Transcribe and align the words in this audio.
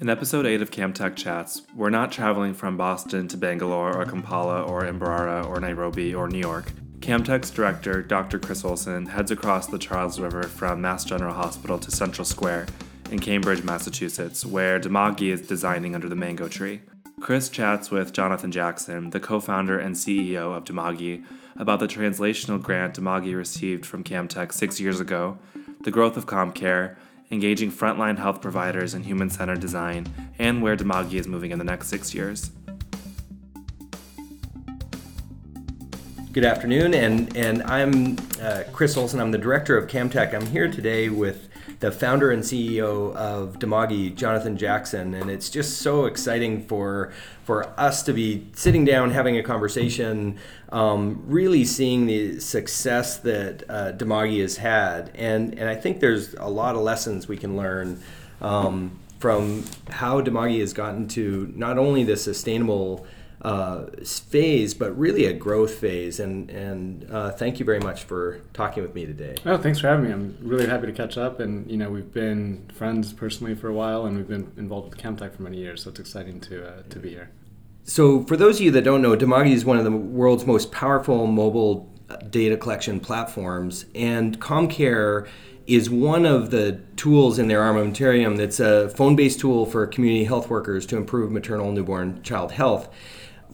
In 0.00 0.10
episode 0.10 0.44
8 0.44 0.60
of 0.60 0.72
Camtech 0.72 1.14
Chats, 1.14 1.62
we're 1.72 1.88
not 1.88 2.10
traveling 2.10 2.52
from 2.52 2.76
Boston 2.76 3.28
to 3.28 3.36
Bangalore 3.36 3.96
or 3.96 4.04
Kampala 4.04 4.62
or 4.62 4.82
Mbarara 4.82 5.48
or 5.48 5.60
Nairobi 5.60 6.12
or 6.12 6.28
New 6.28 6.40
York. 6.40 6.72
Camtech's 6.98 7.52
director, 7.52 8.02
Dr. 8.02 8.40
Chris 8.40 8.64
Olson, 8.64 9.06
heads 9.06 9.30
across 9.30 9.68
the 9.68 9.78
Charles 9.78 10.18
River 10.18 10.42
from 10.42 10.80
Mass 10.80 11.04
General 11.04 11.32
Hospital 11.32 11.78
to 11.78 11.92
Central 11.92 12.24
Square 12.24 12.66
in 13.12 13.20
Cambridge, 13.20 13.62
Massachusetts, 13.62 14.44
where 14.44 14.80
Dimagi 14.80 15.30
is 15.30 15.42
designing 15.42 15.94
under 15.94 16.08
the 16.08 16.16
mango 16.16 16.48
tree. 16.48 16.80
Chris 17.20 17.48
chats 17.48 17.92
with 17.92 18.12
Jonathan 18.12 18.50
Jackson, 18.50 19.10
the 19.10 19.20
co 19.20 19.38
founder 19.38 19.78
and 19.78 19.94
CEO 19.94 20.56
of 20.56 20.64
Dimagi, 20.64 21.24
about 21.56 21.78
the 21.78 21.86
translational 21.86 22.60
grant 22.60 22.98
Dimagi 22.98 23.36
received 23.36 23.86
from 23.86 24.02
Camtech 24.02 24.52
six 24.52 24.80
years 24.80 24.98
ago, 24.98 25.38
the 25.82 25.92
growth 25.92 26.16
of 26.16 26.26
CommCare, 26.26 26.96
engaging 27.30 27.70
frontline 27.70 28.18
health 28.18 28.40
providers 28.40 28.94
in 28.94 29.02
human 29.02 29.30
centered 29.30 29.60
design, 29.60 30.06
and 30.38 30.62
where 30.62 30.76
Dimagi 30.76 31.14
is 31.14 31.26
moving 31.26 31.50
in 31.50 31.58
the 31.58 31.64
next 31.64 31.88
six 31.88 32.14
years. 32.14 32.50
Good 36.32 36.44
afternoon, 36.44 36.94
and, 36.94 37.36
and 37.36 37.62
I'm 37.62 38.16
uh, 38.42 38.64
Chris 38.72 38.96
Olson. 38.96 39.20
I'm 39.20 39.30
the 39.30 39.38
director 39.38 39.78
of 39.78 39.88
Camtech. 39.88 40.34
I'm 40.34 40.46
here 40.46 40.68
today 40.68 41.08
with 41.08 41.48
the 41.80 41.90
founder 41.90 42.30
and 42.30 42.42
CEO 42.42 43.14
of 43.14 43.58
Dimagi, 43.58 44.14
Jonathan 44.14 44.56
Jackson, 44.56 45.14
and 45.14 45.30
it's 45.30 45.50
just 45.50 45.78
so 45.78 46.06
exciting 46.06 46.62
for 46.66 47.12
for 47.44 47.68
us 47.78 48.02
to 48.04 48.12
be 48.12 48.46
sitting 48.54 48.84
down 48.84 49.10
having 49.10 49.36
a 49.36 49.42
conversation, 49.42 50.38
um, 50.70 51.22
really 51.26 51.64
seeing 51.64 52.06
the 52.06 52.40
success 52.40 53.18
that 53.18 53.62
uh, 53.68 53.92
has 54.38 54.56
had, 54.56 55.10
and 55.14 55.58
and 55.58 55.68
I 55.68 55.74
think 55.74 56.00
there's 56.00 56.34
a 56.34 56.48
lot 56.48 56.74
of 56.74 56.82
lessons 56.82 57.28
we 57.28 57.36
can 57.36 57.56
learn. 57.56 58.00
Um, 58.40 58.98
from 59.20 59.64
how 59.88 60.20
Dimagi 60.20 60.60
has 60.60 60.74
gotten 60.74 61.08
to 61.08 61.50
not 61.56 61.78
only 61.78 62.04
the 62.04 62.14
sustainable 62.14 63.06
uh, 63.44 63.84
phase, 64.04 64.72
but 64.72 64.96
really 64.98 65.26
a 65.26 65.32
growth 65.32 65.74
phase. 65.74 66.18
And 66.18 66.50
and 66.50 67.08
uh, 67.10 67.30
thank 67.32 67.60
you 67.60 67.66
very 67.66 67.80
much 67.80 68.04
for 68.04 68.40
talking 68.54 68.82
with 68.82 68.94
me 68.94 69.04
today. 69.06 69.36
Oh, 69.44 69.58
thanks 69.58 69.78
for 69.78 69.88
having 69.88 70.06
me. 70.06 70.12
I'm 70.12 70.38
really 70.40 70.66
happy 70.66 70.86
to 70.86 70.92
catch 70.92 71.18
up. 71.18 71.40
And 71.40 71.70
you 71.70 71.76
know, 71.76 71.90
we've 71.90 72.12
been 72.12 72.68
friends 72.74 73.12
personally 73.12 73.54
for 73.54 73.68
a 73.68 73.74
while, 73.74 74.06
and 74.06 74.16
we've 74.16 74.28
been 74.28 74.50
involved 74.56 74.90
with 74.90 74.98
Camtech 74.98 75.36
for 75.36 75.42
many 75.42 75.58
years. 75.58 75.82
So 75.82 75.90
it's 75.90 76.00
exciting 76.00 76.40
to 76.40 76.66
uh, 76.66 76.82
to 76.88 76.98
be 76.98 77.10
here. 77.10 77.30
So, 77.86 78.24
for 78.24 78.38
those 78.38 78.56
of 78.56 78.62
you 78.62 78.70
that 78.70 78.82
don't 78.82 79.02
know, 79.02 79.14
Dimagi 79.14 79.52
is 79.52 79.66
one 79.66 79.76
of 79.76 79.84
the 79.84 79.92
world's 79.92 80.46
most 80.46 80.72
powerful 80.72 81.26
mobile 81.26 81.92
uh, 82.08 82.16
data 82.16 82.56
collection 82.56 82.98
platforms, 82.98 83.84
and 83.94 84.40
CommCare 84.40 85.28
is 85.66 85.90
one 85.90 86.24
of 86.24 86.50
the 86.50 86.80
tools 86.96 87.38
in 87.38 87.48
their 87.48 87.60
armamentarium 87.60 88.36
that's 88.38 88.60
a 88.60 88.88
phone 88.90 89.16
based 89.16 89.40
tool 89.40 89.66
for 89.66 89.86
community 89.86 90.24
health 90.24 90.48
workers 90.48 90.86
to 90.86 90.96
improve 90.96 91.30
maternal 91.30 91.72
newborn 91.72 92.22
child 92.22 92.52
health 92.52 92.88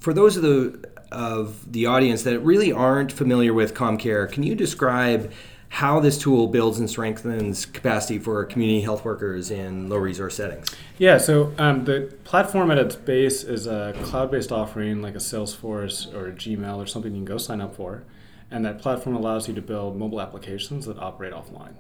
for 0.01 0.13
those 0.13 0.37
of 0.37 0.43
the 0.43 0.89
of 1.13 1.73
the 1.73 1.87
audience 1.87 2.23
that 2.23 2.39
really 2.41 2.73
aren't 2.73 3.11
familiar 3.11 3.53
with 3.53 3.75
CommCare, 3.75 4.31
can 4.31 4.43
you 4.43 4.55
describe 4.55 5.33
how 5.71 6.01
this 6.01 6.19
tool 6.19 6.49
builds 6.49 6.81
and 6.81 6.91
strengthens 6.91 7.65
capacity 7.65 8.19
for 8.19 8.45
community 8.45 8.81
health 8.81 9.05
workers 9.05 9.51
in 9.51 9.89
low 9.89 9.97
resource 9.97 10.37
settings? 10.37 10.75
Yeah, 10.99 11.19
so 11.19 11.53
um, 11.59 11.85
the 11.85 12.13
platform 12.25 12.71
at 12.71 12.79
its 12.79 12.97
base 12.97 13.45
is 13.45 13.67
a 13.67 13.95
cloud 14.03 14.31
based 14.31 14.51
offering 14.51 15.01
like 15.01 15.15
a 15.15 15.19
Salesforce 15.19 16.13
or 16.13 16.29
a 16.29 16.33
Gmail 16.33 16.77
or 16.77 16.87
something 16.87 17.13
you 17.13 17.19
can 17.19 17.25
go 17.25 17.39
sign 17.39 17.61
up 17.61 17.77
for. 17.77 18.03
And 18.51 18.65
that 18.65 18.81
platform 18.81 19.15
allows 19.15 19.47
you 19.47 19.55
to 19.55 19.63
build 19.63 19.97
mobile 19.97 20.21
applications 20.21 20.87
that 20.87 20.99
operate 20.99 21.33
offline. 21.33 21.75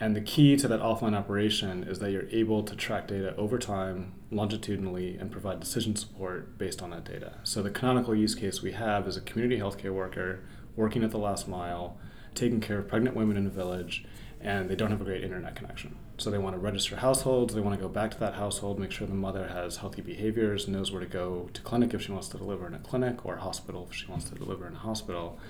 And 0.00 0.14
the 0.14 0.20
key 0.20 0.56
to 0.56 0.68
that 0.68 0.80
offline 0.80 1.16
operation 1.16 1.82
is 1.82 1.98
that 1.98 2.12
you're 2.12 2.28
able 2.30 2.62
to 2.62 2.76
track 2.76 3.08
data 3.08 3.34
over 3.36 3.58
time, 3.58 4.14
longitudinally, 4.30 5.16
and 5.16 5.30
provide 5.30 5.58
decision 5.58 5.96
support 5.96 6.56
based 6.56 6.80
on 6.82 6.90
that 6.90 7.04
data. 7.04 7.34
So 7.42 7.62
the 7.62 7.70
canonical 7.70 8.14
use 8.14 8.36
case 8.36 8.62
we 8.62 8.72
have 8.72 9.08
is 9.08 9.16
a 9.16 9.20
community 9.20 9.60
healthcare 9.60 9.92
worker 9.92 10.40
working 10.76 11.02
at 11.02 11.10
the 11.10 11.18
last 11.18 11.48
mile, 11.48 11.98
taking 12.34 12.60
care 12.60 12.78
of 12.78 12.86
pregnant 12.86 13.16
women 13.16 13.36
in 13.36 13.46
a 13.46 13.50
village, 13.50 14.04
and 14.40 14.68
they 14.70 14.76
don't 14.76 14.92
have 14.92 15.00
a 15.00 15.04
great 15.04 15.24
internet 15.24 15.56
connection. 15.56 15.96
So 16.16 16.30
they 16.30 16.38
want 16.38 16.54
to 16.54 16.60
register 16.60 16.96
households, 16.96 17.54
they 17.54 17.60
want 17.60 17.76
to 17.76 17.82
go 17.82 17.88
back 17.88 18.12
to 18.12 18.20
that 18.20 18.34
household, 18.34 18.78
make 18.78 18.92
sure 18.92 19.08
the 19.08 19.14
mother 19.14 19.48
has 19.48 19.78
healthy 19.78 20.02
behaviors, 20.02 20.68
knows 20.68 20.92
where 20.92 21.00
to 21.00 21.08
go 21.08 21.48
to 21.52 21.60
clinic 21.62 21.92
if 21.92 22.02
she 22.02 22.12
wants 22.12 22.28
to 22.28 22.38
deliver 22.38 22.68
in 22.68 22.74
a 22.74 22.78
clinic, 22.78 23.26
or 23.26 23.38
hospital 23.38 23.88
if 23.90 23.96
she 23.96 24.06
wants 24.06 24.28
to 24.28 24.36
deliver 24.36 24.68
in 24.68 24.74
a 24.74 24.78
hospital. 24.78 25.40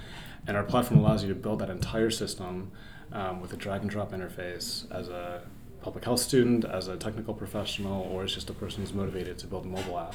And 0.46 0.56
our 0.56 0.64
platform 0.64 1.00
allows 1.00 1.22
you 1.22 1.28
to 1.28 1.34
build 1.34 1.58
that 1.58 1.68
entire 1.68 2.10
system 2.10 2.72
um, 3.12 3.40
with 3.40 3.52
a 3.52 3.56
drag 3.56 3.82
and 3.82 3.90
drop 3.90 4.12
interface 4.12 4.90
as 4.92 5.08
a 5.08 5.42
public 5.80 6.04
health 6.04 6.20
student, 6.20 6.64
as 6.64 6.88
a 6.88 6.96
technical 6.96 7.32
professional, 7.32 8.02
or 8.10 8.24
as 8.24 8.34
just 8.34 8.50
a 8.50 8.52
person 8.52 8.82
who's 8.82 8.92
motivated 8.92 9.38
to 9.38 9.46
build 9.46 9.64
a 9.64 9.68
mobile 9.68 9.98
app. 9.98 10.14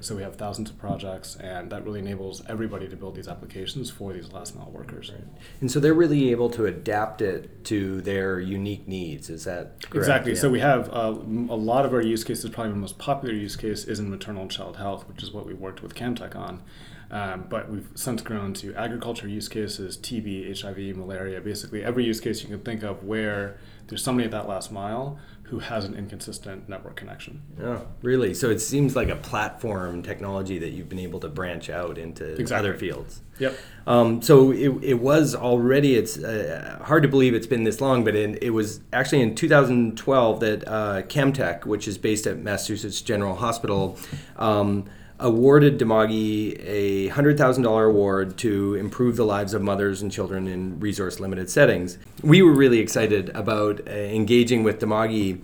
So 0.00 0.14
we 0.14 0.22
have 0.22 0.36
thousands 0.36 0.68
of 0.70 0.78
projects, 0.78 1.36
and 1.36 1.70
that 1.70 1.84
really 1.84 2.00
enables 2.00 2.44
everybody 2.48 2.88
to 2.88 2.96
build 2.96 3.14
these 3.14 3.28
applications 3.28 3.90
for 3.90 4.12
these 4.12 4.32
last 4.32 4.56
mile 4.56 4.70
workers. 4.70 5.10
Right. 5.10 5.24
And 5.60 5.70
so 5.70 5.80
they're 5.80 5.94
really 5.94 6.30
able 6.30 6.50
to 6.50 6.66
adapt 6.66 7.22
it 7.22 7.64
to 7.66 8.00
their 8.02 8.40
unique 8.40 8.86
needs. 8.86 9.30
Is 9.30 9.44
that 9.44 9.80
correct? 9.82 9.94
Exactly. 9.94 10.32
Yeah. 10.32 10.40
So 10.40 10.50
we 10.50 10.60
have 10.60 10.88
uh, 10.92 11.14
a 11.48 11.56
lot 11.56 11.86
of 11.86 11.94
our 11.94 12.02
use 12.02 12.24
cases. 12.24 12.50
Probably 12.50 12.72
the 12.72 12.78
most 12.78 12.98
popular 12.98 13.34
use 13.34 13.56
case 13.56 13.84
is 13.84 13.98
in 13.98 14.10
maternal 14.10 14.42
and 14.42 14.50
child 14.50 14.76
health, 14.76 15.08
which 15.08 15.22
is 15.22 15.32
what 15.32 15.46
we 15.46 15.54
worked 15.54 15.82
with 15.82 15.94
Camtech 15.94 16.36
on. 16.36 16.62
Um, 17.10 17.46
but 17.48 17.70
we've 17.70 17.88
since 17.94 18.22
grown 18.22 18.52
to 18.54 18.74
agriculture 18.74 19.28
use 19.28 19.48
cases, 19.48 19.96
TB, 19.96 20.60
HIV, 20.60 20.96
malaria, 20.96 21.40
basically 21.40 21.84
every 21.84 22.04
use 22.04 22.20
case 22.20 22.42
you 22.42 22.48
can 22.48 22.60
think 22.60 22.82
of 22.82 23.04
where 23.04 23.58
there's 23.86 24.02
somebody 24.02 24.24
at 24.24 24.32
that 24.32 24.48
last 24.48 24.72
mile 24.72 25.18
who 25.44 25.60
has 25.60 25.84
an 25.84 25.94
inconsistent 25.94 26.68
network 26.68 26.96
connection. 26.96 27.40
Oh, 27.62 27.86
really? 28.02 28.34
So 28.34 28.50
it 28.50 28.58
seems 28.58 28.96
like 28.96 29.08
a 29.08 29.14
platform 29.14 30.02
technology 30.02 30.58
that 30.58 30.70
you've 30.70 30.88
been 30.88 30.98
able 30.98 31.20
to 31.20 31.28
branch 31.28 31.70
out 31.70 31.98
into 31.98 32.34
exactly. 32.34 32.68
other 32.68 32.78
fields. 32.78 33.20
Yep. 33.38 33.56
Um, 33.86 34.22
so 34.22 34.50
it, 34.50 34.70
it 34.82 34.94
was 34.94 35.36
already, 35.36 35.94
it's 35.94 36.18
uh, 36.18 36.80
hard 36.84 37.04
to 37.04 37.08
believe 37.08 37.32
it's 37.32 37.46
been 37.46 37.62
this 37.62 37.80
long, 37.80 38.02
but 38.02 38.16
in, 38.16 38.36
it 38.42 38.50
was 38.50 38.80
actually 38.92 39.22
in 39.22 39.36
2012 39.36 40.40
that 40.40 40.66
uh, 40.66 41.02
Camtech, 41.02 41.64
which 41.64 41.86
is 41.86 41.96
based 41.96 42.26
at 42.26 42.38
Massachusetts 42.38 43.00
General 43.00 43.36
Hospital, 43.36 43.96
um, 44.36 44.86
awarded 45.18 45.78
Dimagi 45.78 46.58
a 46.62 47.08
$100,000 47.10 47.88
award 47.88 48.36
to 48.38 48.74
improve 48.74 49.16
the 49.16 49.24
lives 49.24 49.54
of 49.54 49.62
mothers 49.62 50.02
and 50.02 50.12
children 50.12 50.46
in 50.46 50.78
resource 50.78 51.20
limited 51.20 51.48
settings. 51.48 51.98
We 52.22 52.42
were 52.42 52.52
really 52.52 52.78
excited 52.78 53.30
about 53.30 53.80
uh, 53.88 53.92
engaging 53.92 54.62
with 54.62 54.80
Dimagi 54.80 55.40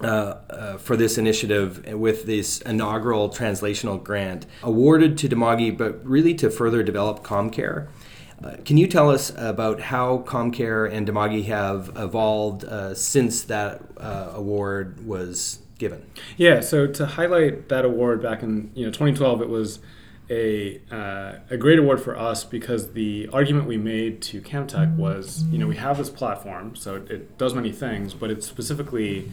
uh, 0.00 0.06
uh, 0.50 0.76
for 0.76 0.96
this 0.96 1.18
initiative 1.18 1.86
with 1.92 2.26
this 2.26 2.60
inaugural 2.62 3.30
translational 3.30 4.02
grant 4.02 4.44
awarded 4.62 5.16
to 5.18 5.28
Dimagi, 5.28 5.76
but 5.76 6.04
really 6.04 6.34
to 6.34 6.50
further 6.50 6.82
develop 6.82 7.22
CommCare. 7.22 7.88
Uh, 8.42 8.56
can 8.64 8.76
you 8.76 8.86
tell 8.86 9.10
us 9.10 9.32
about 9.36 9.80
how 9.80 10.18
CommCare 10.26 10.92
and 10.92 11.06
Dimagi 11.06 11.44
have 11.46 11.92
evolved 11.96 12.64
uh, 12.64 12.94
since 12.94 13.44
that 13.44 13.82
uh, 13.96 14.32
award 14.34 15.06
was 15.06 15.60
given? 15.78 16.10
Yeah, 16.36 16.60
so 16.60 16.86
to 16.86 17.06
highlight 17.06 17.68
that 17.68 17.84
award 17.84 18.22
back 18.22 18.42
in 18.42 18.70
you 18.74 18.84
know 18.84 18.90
2012, 18.90 19.42
it 19.42 19.48
was 19.48 19.80
a 20.30 20.80
uh, 20.90 21.38
a 21.50 21.56
great 21.56 21.78
award 21.78 22.00
for 22.00 22.18
us 22.18 22.44
because 22.44 22.92
the 22.92 23.28
argument 23.32 23.66
we 23.66 23.76
made 23.76 24.22
to 24.22 24.40
Camtech 24.40 24.96
was 24.96 25.44
you 25.50 25.58
know 25.58 25.66
we 25.66 25.76
have 25.76 25.98
this 25.98 26.10
platform, 26.10 26.74
so 26.76 26.96
it, 26.96 27.10
it 27.10 27.38
does 27.38 27.54
many 27.54 27.72
things, 27.72 28.14
but 28.14 28.30
it 28.30 28.42
specifically 28.42 29.32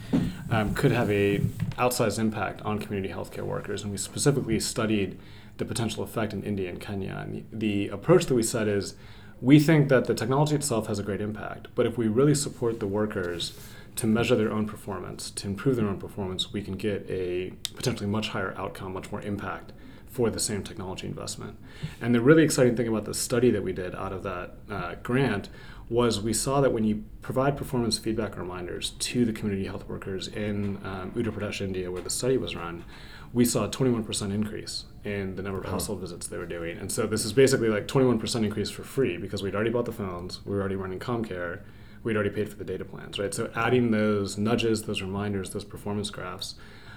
um, 0.50 0.74
could 0.74 0.92
have 0.92 1.10
a 1.10 1.38
outsized 1.78 2.18
impact 2.18 2.60
on 2.62 2.78
community 2.78 3.12
healthcare 3.12 3.44
workers, 3.44 3.82
and 3.82 3.90
we 3.90 3.98
specifically 3.98 4.60
studied 4.60 5.18
the 5.58 5.64
potential 5.64 6.02
effect 6.02 6.32
in 6.32 6.42
India 6.42 6.68
and 6.68 6.80
Kenya. 6.80 7.24
And 7.24 7.34
the, 7.34 7.44
the 7.52 7.88
approach 7.88 8.26
that 8.26 8.34
we 8.34 8.42
said 8.42 8.68
is 8.68 8.94
we 9.40 9.58
think 9.58 9.88
that 9.88 10.06
the 10.06 10.14
technology 10.14 10.54
itself 10.54 10.86
has 10.86 10.98
a 10.98 11.02
great 11.02 11.20
impact, 11.20 11.68
but 11.74 11.86
if 11.86 11.98
we 11.98 12.06
really 12.06 12.34
support 12.34 12.80
the 12.80 12.86
workers 12.86 13.58
to 13.96 14.06
measure 14.06 14.36
their 14.36 14.50
own 14.50 14.66
performance, 14.66 15.30
to 15.30 15.46
improve 15.46 15.76
their 15.76 15.86
own 15.86 15.98
performance, 15.98 16.52
we 16.52 16.62
can 16.62 16.74
get 16.74 17.06
a 17.08 17.52
potentially 17.74 18.08
much 18.08 18.28
higher 18.28 18.54
outcome, 18.56 18.92
much 18.92 19.10
more 19.12 19.20
impact 19.22 19.72
for 20.06 20.28
the 20.30 20.40
same 20.40 20.62
technology 20.62 21.06
investment. 21.06 21.56
And 22.00 22.14
the 22.14 22.20
really 22.20 22.42
exciting 22.42 22.76
thing 22.76 22.86
about 22.86 23.06
the 23.06 23.14
study 23.14 23.50
that 23.50 23.62
we 23.62 23.72
did 23.72 23.94
out 23.94 24.12
of 24.12 24.22
that 24.22 24.54
uh, 24.70 24.94
grant 25.02 25.48
was 25.88 26.20
we 26.20 26.32
saw 26.32 26.60
that 26.60 26.72
when 26.72 26.84
you 26.84 27.04
provide 27.22 27.56
performance 27.56 27.98
feedback 27.98 28.36
reminders 28.36 28.90
to 28.90 29.24
the 29.24 29.32
community 29.32 29.66
health 29.66 29.88
workers 29.88 30.28
in 30.28 30.76
um, 30.84 31.12
Uttar 31.12 31.32
Pradesh, 31.32 31.60
India, 31.60 31.90
where 31.90 32.02
the 32.02 32.10
study 32.10 32.36
was 32.36 32.54
run, 32.54 32.84
we 33.32 33.44
saw 33.44 33.64
a 33.64 33.68
21% 33.68 34.32
increase 34.32 34.84
in 35.04 35.36
the 35.36 35.42
number 35.42 35.58
of 35.58 35.64
household 35.66 36.00
visits 36.00 36.26
they 36.26 36.38
were 36.38 36.46
doing. 36.46 36.76
And 36.78 36.92
so 36.92 37.06
this 37.06 37.24
is 37.24 37.32
basically 37.32 37.68
like 37.68 37.88
21% 37.88 38.44
increase 38.44 38.70
for 38.70 38.84
free 38.84 39.16
because 39.16 39.42
we'd 39.42 39.54
already 39.54 39.70
bought 39.70 39.86
the 39.86 39.92
phones, 39.92 40.44
we 40.44 40.54
were 40.54 40.60
already 40.60 40.76
running 40.76 40.98
CommCare, 40.98 41.60
we'd 42.02 42.16
already 42.16 42.30
paid 42.30 42.48
for 42.48 42.56
the 42.56 42.64
data 42.64 42.84
plans, 42.84 43.18
right? 43.18 43.32
So 43.32 43.50
adding 43.54 43.90
those 43.90 44.36
nudges, 44.36 44.82
those 44.82 45.02
reminders, 45.02 45.50
those 45.50 45.64
performance 45.64 46.10
graphs 46.10 46.54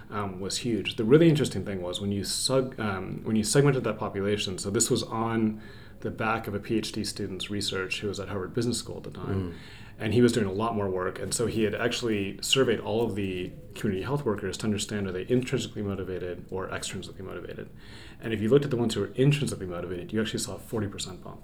um, 0.10 0.40
was 0.40 0.58
huge. 0.58 0.96
The 0.96 1.04
really 1.04 1.30
interesting 1.30 1.66
thing 1.66 1.82
was 1.82 2.02
when 2.02 2.12
you 2.12 2.24
sug, 2.24 2.80
um, 2.80 3.22
when 3.24 3.36
you 3.36 3.44
segmented 3.44 3.84
that 3.84 3.98
population. 3.98 4.58
So 4.58 4.70
this 4.70 4.90
was 4.90 5.04
on 5.04 5.62
the 6.02 6.12
back 6.12 6.48
of 6.48 6.54
a 6.54 6.60
PhD 6.60 7.06
student's 7.06 7.50
research 7.50 8.02
who 8.02 8.08
was 8.08 8.20
at 8.20 8.30
Harvard 8.30 8.54
Business 8.54 8.78
School 8.78 8.98
at 8.98 9.04
the 9.04 9.12
time. 9.12 9.52
Mm. 9.52 9.54
and 9.98 10.14
he 10.14 10.22
was 10.22 10.34
doing 10.34 10.46
a 10.46 10.52
lot 10.52 10.76
more 10.76 10.90
work. 10.90 11.20
And 11.20 11.34
so 11.34 11.48
he 11.48 11.64
had 11.64 11.74
actually 11.74 12.38
surveyed 12.42 12.82
all 12.82 13.04
of 13.04 13.16
the 13.16 13.52
community 13.76 14.04
health 14.04 14.26
workers 14.26 14.58
to 14.58 14.66
understand 14.66 15.08
are 15.08 15.14
they 15.14 15.26
intrinsically 15.30 15.82
motivated 15.82 16.46
or 16.52 16.68
extrinsically 16.68 17.22
motivated. 17.22 17.70
And 18.22 18.34
if 18.34 18.42
you 18.42 18.50
looked 18.50 18.66
at 18.66 18.72
the 18.72 18.78
ones 18.78 18.94
who 18.94 19.02
were 19.02 19.14
intrinsically 19.16 19.68
motivated, 19.68 20.12
you 20.12 20.22
actually 20.22 20.40
saw 20.40 20.56
a 20.56 20.60
40% 20.60 21.24
bump. 21.24 21.44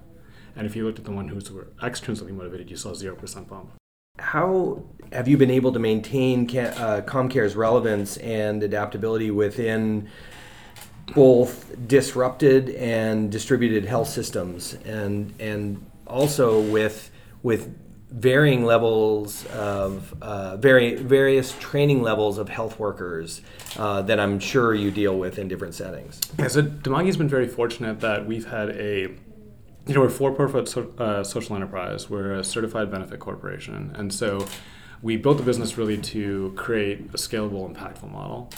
And 0.56 0.65
if 0.65 0.75
you 0.75 0.86
looked 0.86 1.00
at 1.00 1.06
the 1.06 1.12
one 1.12 1.27
who 1.27 1.36
were 1.53 1.68
extrinsically 1.81 2.31
motivated, 2.31 2.69
you 2.69 2.77
saw 2.77 2.92
0% 2.92 3.48
bump. 3.48 3.71
How 4.19 4.83
have 5.12 5.27
you 5.27 5.38
been 5.38 5.51
able 5.51 5.71
to 5.71 5.80
maintain 5.80 6.42
uh, 6.57 7.01
CommCare's 7.06 7.56
relevance 7.56 8.18
and 8.18 8.62
adaptability 8.62 9.31
within 9.31 10.09
both 11.15 11.75
disrupted 11.88 12.69
and 12.69 13.31
distributed 13.31 13.86
health 13.86 14.07
systems, 14.07 14.74
and 14.86 15.33
and 15.39 15.86
also 16.07 16.62
with 16.62 17.12
with 17.44 17.75
varying 18.12 18.65
levels 18.65 19.45
of 19.48 20.13
uh, 20.21 20.57
very, 20.57 20.95
various 20.95 21.57
training 21.59 22.01
levels 22.01 22.38
of 22.38 22.50
health 22.50 22.77
workers 22.77 23.42
uh, 23.77 24.01
that 24.01 24.19
I'm 24.19 24.38
sure 24.38 24.75
you 24.75 24.92
deal 24.92 25.18
with 25.18 25.39
in 25.39 25.48
different 25.48 25.74
settings. 25.74 26.19
Yeah, 26.38 26.50
so 26.50 26.62
Dimagi's 26.62 27.15
been 27.15 27.30
very 27.30 27.48
fortunate 27.48 28.01
that 28.01 28.25
we've 28.25 28.45
had 28.45 28.71
a 28.71 29.15
you 29.87 29.93
know, 29.93 30.01
we're 30.01 30.09
for-profit 30.09 30.67
so, 30.67 30.93
uh, 30.97 31.23
social 31.23 31.55
enterprise. 31.55 32.09
We're 32.09 32.35
a 32.35 32.43
certified 32.43 32.91
benefit 32.91 33.19
corporation, 33.19 33.93
and 33.95 34.13
so 34.13 34.45
we 35.01 35.17
built 35.17 35.37
the 35.37 35.43
business 35.43 35.77
really 35.77 35.97
to 35.97 36.53
create 36.55 36.99
a 37.13 37.17
scalable, 37.17 37.73
impactful 37.73 38.11
model. 38.11 38.51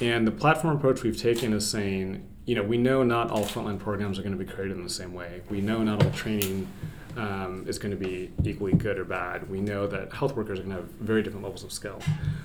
And 0.00 0.26
the 0.26 0.32
platform 0.32 0.76
approach 0.76 1.02
we've 1.02 1.16
taken 1.16 1.54
is 1.54 1.68
saying, 1.68 2.26
you 2.44 2.54
know, 2.54 2.62
we 2.62 2.76
know 2.76 3.02
not 3.02 3.30
all 3.30 3.44
frontline 3.44 3.78
programs 3.78 4.18
are 4.18 4.22
going 4.22 4.36
to 4.36 4.44
be 4.44 4.50
created 4.50 4.76
in 4.76 4.84
the 4.84 4.90
same 4.90 5.14
way. 5.14 5.40
We 5.48 5.60
know 5.60 5.82
not 5.82 6.04
all 6.04 6.10
training 6.10 6.68
um, 7.16 7.64
is 7.66 7.78
going 7.78 7.90
to 7.90 7.96
be 7.96 8.30
equally 8.44 8.72
good 8.72 8.98
or 8.98 9.04
bad. 9.04 9.48
We 9.50 9.60
know 9.60 9.86
that 9.86 10.12
health 10.12 10.36
workers 10.36 10.58
are 10.58 10.62
going 10.62 10.76
to 10.76 10.82
have 10.82 10.90
very 10.92 11.22
different 11.22 11.42
levels 11.42 11.64
of 11.64 11.72
skill. 11.72 11.98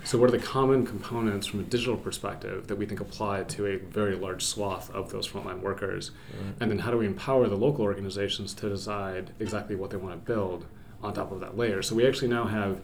So, 0.06 0.18
what 0.18 0.30
are 0.30 0.38
the 0.38 0.44
common 0.44 0.86
components 0.86 1.48
from 1.48 1.60
a 1.60 1.64
digital 1.64 1.98
perspective 1.98 2.68
that 2.68 2.78
we 2.78 2.86
think 2.86 3.02
apply 3.02 3.44
to 3.44 3.68
a 3.68 3.78
very 3.78 4.16
large 4.16 4.44
swath 4.44 4.90
of 4.92 5.12
those 5.12 5.28
frontline 5.28 5.60
workers? 5.60 6.12
Right. 6.34 6.54
And 6.62 6.72
then, 6.72 6.80
how 6.80 6.92
do 6.92 6.98
we 6.98 7.06
empower 7.06 7.48
the 7.48 7.58
local 7.58 7.84
organizations 7.84 8.54
to 8.56 8.70
decide 8.70 9.32
exactly 9.40 9.76
what 9.76 9.90
they 9.92 9.98
want 9.98 10.14
to 10.14 10.34
build 10.34 10.66
on 11.04 11.14
top 11.14 11.32
of 11.32 11.42
that 11.42 11.58
layer? 11.58 11.82
So, 11.82 11.96
we 11.96 12.08
actually 12.08 12.30
now 12.30 12.46
have 12.46 12.80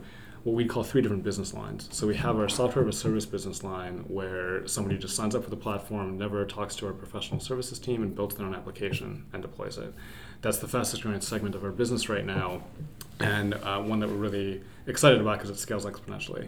what 0.47 0.55
we 0.55 0.63
call 0.63 0.81
three 0.81 1.01
different 1.01 1.23
business 1.23 1.53
lines. 1.53 1.89
So 1.91 2.07
we 2.07 2.15
have 2.15 2.37
our 2.37 2.47
software 2.47 2.87
as 2.87 2.95
a 2.95 2.97
service 2.97 3.25
business 3.25 3.65
line 3.65 4.05
where 4.07 4.65
somebody 4.65 4.97
just 4.97 5.13
signs 5.13 5.35
up 5.35 5.43
for 5.43 5.49
the 5.49 5.57
platform, 5.57 6.17
never 6.17 6.45
talks 6.45 6.73
to 6.77 6.87
our 6.87 6.93
professional 6.93 7.41
services 7.41 7.79
team, 7.79 8.01
and 8.01 8.15
builds 8.15 8.35
their 8.35 8.47
own 8.47 8.55
application 8.55 9.25
and 9.33 9.41
deploys 9.41 9.77
it. 9.77 9.93
That's 10.41 10.59
the 10.59 10.67
fastest 10.69 11.03
growing 11.03 11.19
segment 11.19 11.53
of 11.53 11.65
our 11.65 11.71
business 11.71 12.07
right 12.07 12.25
now, 12.25 12.61
and 13.19 13.55
uh, 13.55 13.81
one 13.81 13.99
that 13.99 14.07
we're 14.07 14.15
really 14.15 14.61
excited 14.85 15.19
about 15.19 15.39
because 15.39 15.49
it 15.49 15.59
scales 15.59 15.85
exponentially. 15.85 16.47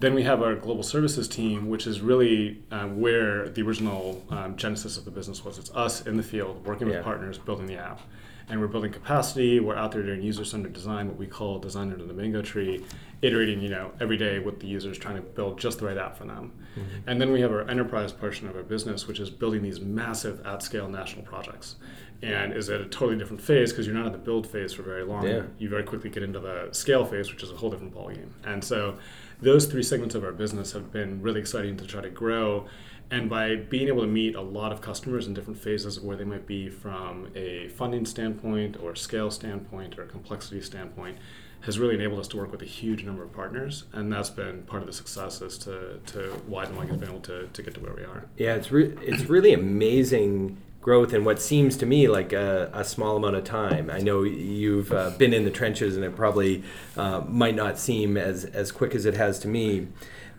Then 0.00 0.12
we 0.12 0.22
have 0.24 0.42
our 0.42 0.54
global 0.54 0.82
services 0.82 1.26
team, 1.26 1.70
which 1.70 1.86
is 1.86 2.02
really 2.02 2.62
um, 2.70 3.00
where 3.00 3.48
the 3.48 3.62
original 3.62 4.22
um, 4.28 4.54
genesis 4.56 4.98
of 4.98 5.06
the 5.06 5.10
business 5.10 5.42
was. 5.46 5.56
It's 5.56 5.70
us 5.70 6.06
in 6.06 6.18
the 6.18 6.22
field 6.22 6.66
working 6.66 6.88
with 6.88 6.96
yeah. 6.96 7.02
partners 7.02 7.38
building 7.38 7.64
the 7.64 7.76
app 7.76 8.02
and 8.50 8.60
we're 8.60 8.66
building 8.66 8.92
capacity. 8.92 9.60
We're 9.60 9.76
out 9.76 9.92
there 9.92 10.02
doing 10.02 10.22
user-centered 10.22 10.72
design, 10.72 11.08
what 11.08 11.16
we 11.16 11.26
call 11.26 11.58
design 11.58 11.92
under 11.92 12.04
the 12.04 12.12
mango 12.12 12.42
tree, 12.42 12.84
iterating, 13.22 13.60
you 13.60 13.68
know, 13.68 13.92
every 14.00 14.16
day 14.16 14.38
with 14.38 14.60
the 14.60 14.66
users, 14.66 14.98
trying 14.98 15.16
to 15.16 15.22
build 15.22 15.58
just 15.58 15.78
the 15.78 15.86
right 15.86 15.96
app 15.96 16.16
for 16.16 16.24
them. 16.24 16.52
Mm-hmm. 16.74 17.08
And 17.08 17.20
then 17.20 17.32
we 17.32 17.40
have 17.40 17.52
our 17.52 17.68
enterprise 17.68 18.12
portion 18.12 18.48
of 18.48 18.56
our 18.56 18.62
business, 18.62 19.06
which 19.06 19.20
is 19.20 19.30
building 19.30 19.62
these 19.62 19.80
massive 19.80 20.44
at-scale 20.44 20.88
national 20.88 21.24
projects, 21.24 21.76
and 22.22 22.52
is 22.52 22.68
at 22.68 22.80
a 22.80 22.86
totally 22.86 23.16
different 23.16 23.40
phase 23.40 23.72
because 23.72 23.86
you're 23.86 23.94
not 23.94 24.06
in 24.06 24.12
the 24.12 24.18
build 24.18 24.46
phase 24.46 24.72
for 24.72 24.82
very 24.82 25.04
long. 25.04 25.26
Yeah. 25.26 25.42
You 25.58 25.68
very 25.68 25.84
quickly 25.84 26.10
get 26.10 26.22
into 26.22 26.40
the 26.40 26.68
scale 26.72 27.04
phase, 27.04 27.32
which 27.32 27.42
is 27.42 27.50
a 27.50 27.56
whole 27.56 27.70
different 27.70 27.94
ballgame. 27.94 28.30
And 28.44 28.62
so, 28.62 28.98
those 29.42 29.66
three 29.66 29.82
segments 29.82 30.14
of 30.14 30.24
our 30.24 30.32
business 30.32 30.72
have 30.72 30.92
been 30.92 31.22
really 31.22 31.40
exciting 31.40 31.76
to 31.78 31.86
try 31.86 32.00
to 32.00 32.10
grow. 32.10 32.66
And 33.10 33.28
by 33.28 33.56
being 33.56 33.88
able 33.88 34.02
to 34.02 34.06
meet 34.06 34.36
a 34.36 34.40
lot 34.40 34.70
of 34.70 34.80
customers 34.80 35.26
in 35.26 35.34
different 35.34 35.58
phases 35.58 35.96
of 35.96 36.04
where 36.04 36.16
they 36.16 36.24
might 36.24 36.46
be 36.46 36.68
from 36.68 37.28
a 37.34 37.68
funding 37.68 38.06
standpoint 38.06 38.76
or 38.80 38.94
scale 38.94 39.30
standpoint 39.30 39.98
or 39.98 40.04
complexity 40.04 40.60
standpoint 40.60 41.18
has 41.62 41.78
really 41.78 41.94
enabled 41.94 42.20
us 42.20 42.28
to 42.28 42.36
work 42.36 42.50
with 42.50 42.62
a 42.62 42.66
huge 42.66 43.04
number 43.04 43.22
of 43.22 43.32
partners. 43.32 43.84
And 43.92 44.12
that's 44.12 44.30
been 44.30 44.62
part 44.62 44.82
of 44.82 44.86
the 44.86 44.92
success 44.92 45.42
as 45.42 45.58
to, 45.58 45.98
to 46.06 46.20
why 46.46 46.64
the 46.64 46.72
market 46.72 46.92
has 46.92 47.00
been 47.00 47.10
able 47.10 47.20
to, 47.22 47.48
to 47.48 47.62
get 47.62 47.74
to 47.74 47.80
where 47.80 47.94
we 47.94 48.02
are. 48.02 48.26
Yeah 48.36 48.54
it's, 48.54 48.70
re- 48.70 48.96
it's 49.02 49.24
really 49.24 49.52
amazing 49.52 50.56
growth 50.80 51.12
in 51.12 51.24
what 51.24 51.40
seems 51.40 51.76
to 51.76 51.86
me 51.86 52.08
like 52.08 52.32
a, 52.32 52.70
a 52.72 52.84
small 52.84 53.16
amount 53.16 53.36
of 53.36 53.44
time. 53.44 53.90
I 53.90 53.98
know 53.98 54.22
you've 54.22 54.92
uh, 54.92 55.10
been 55.10 55.34
in 55.34 55.44
the 55.44 55.50
trenches, 55.50 55.96
and 55.96 56.04
it 56.04 56.16
probably 56.16 56.62
uh, 56.96 57.22
might 57.28 57.54
not 57.54 57.78
seem 57.78 58.16
as 58.16 58.44
as 58.44 58.72
quick 58.72 58.94
as 58.94 59.04
it 59.04 59.14
has 59.14 59.38
to 59.40 59.48
me. 59.48 59.88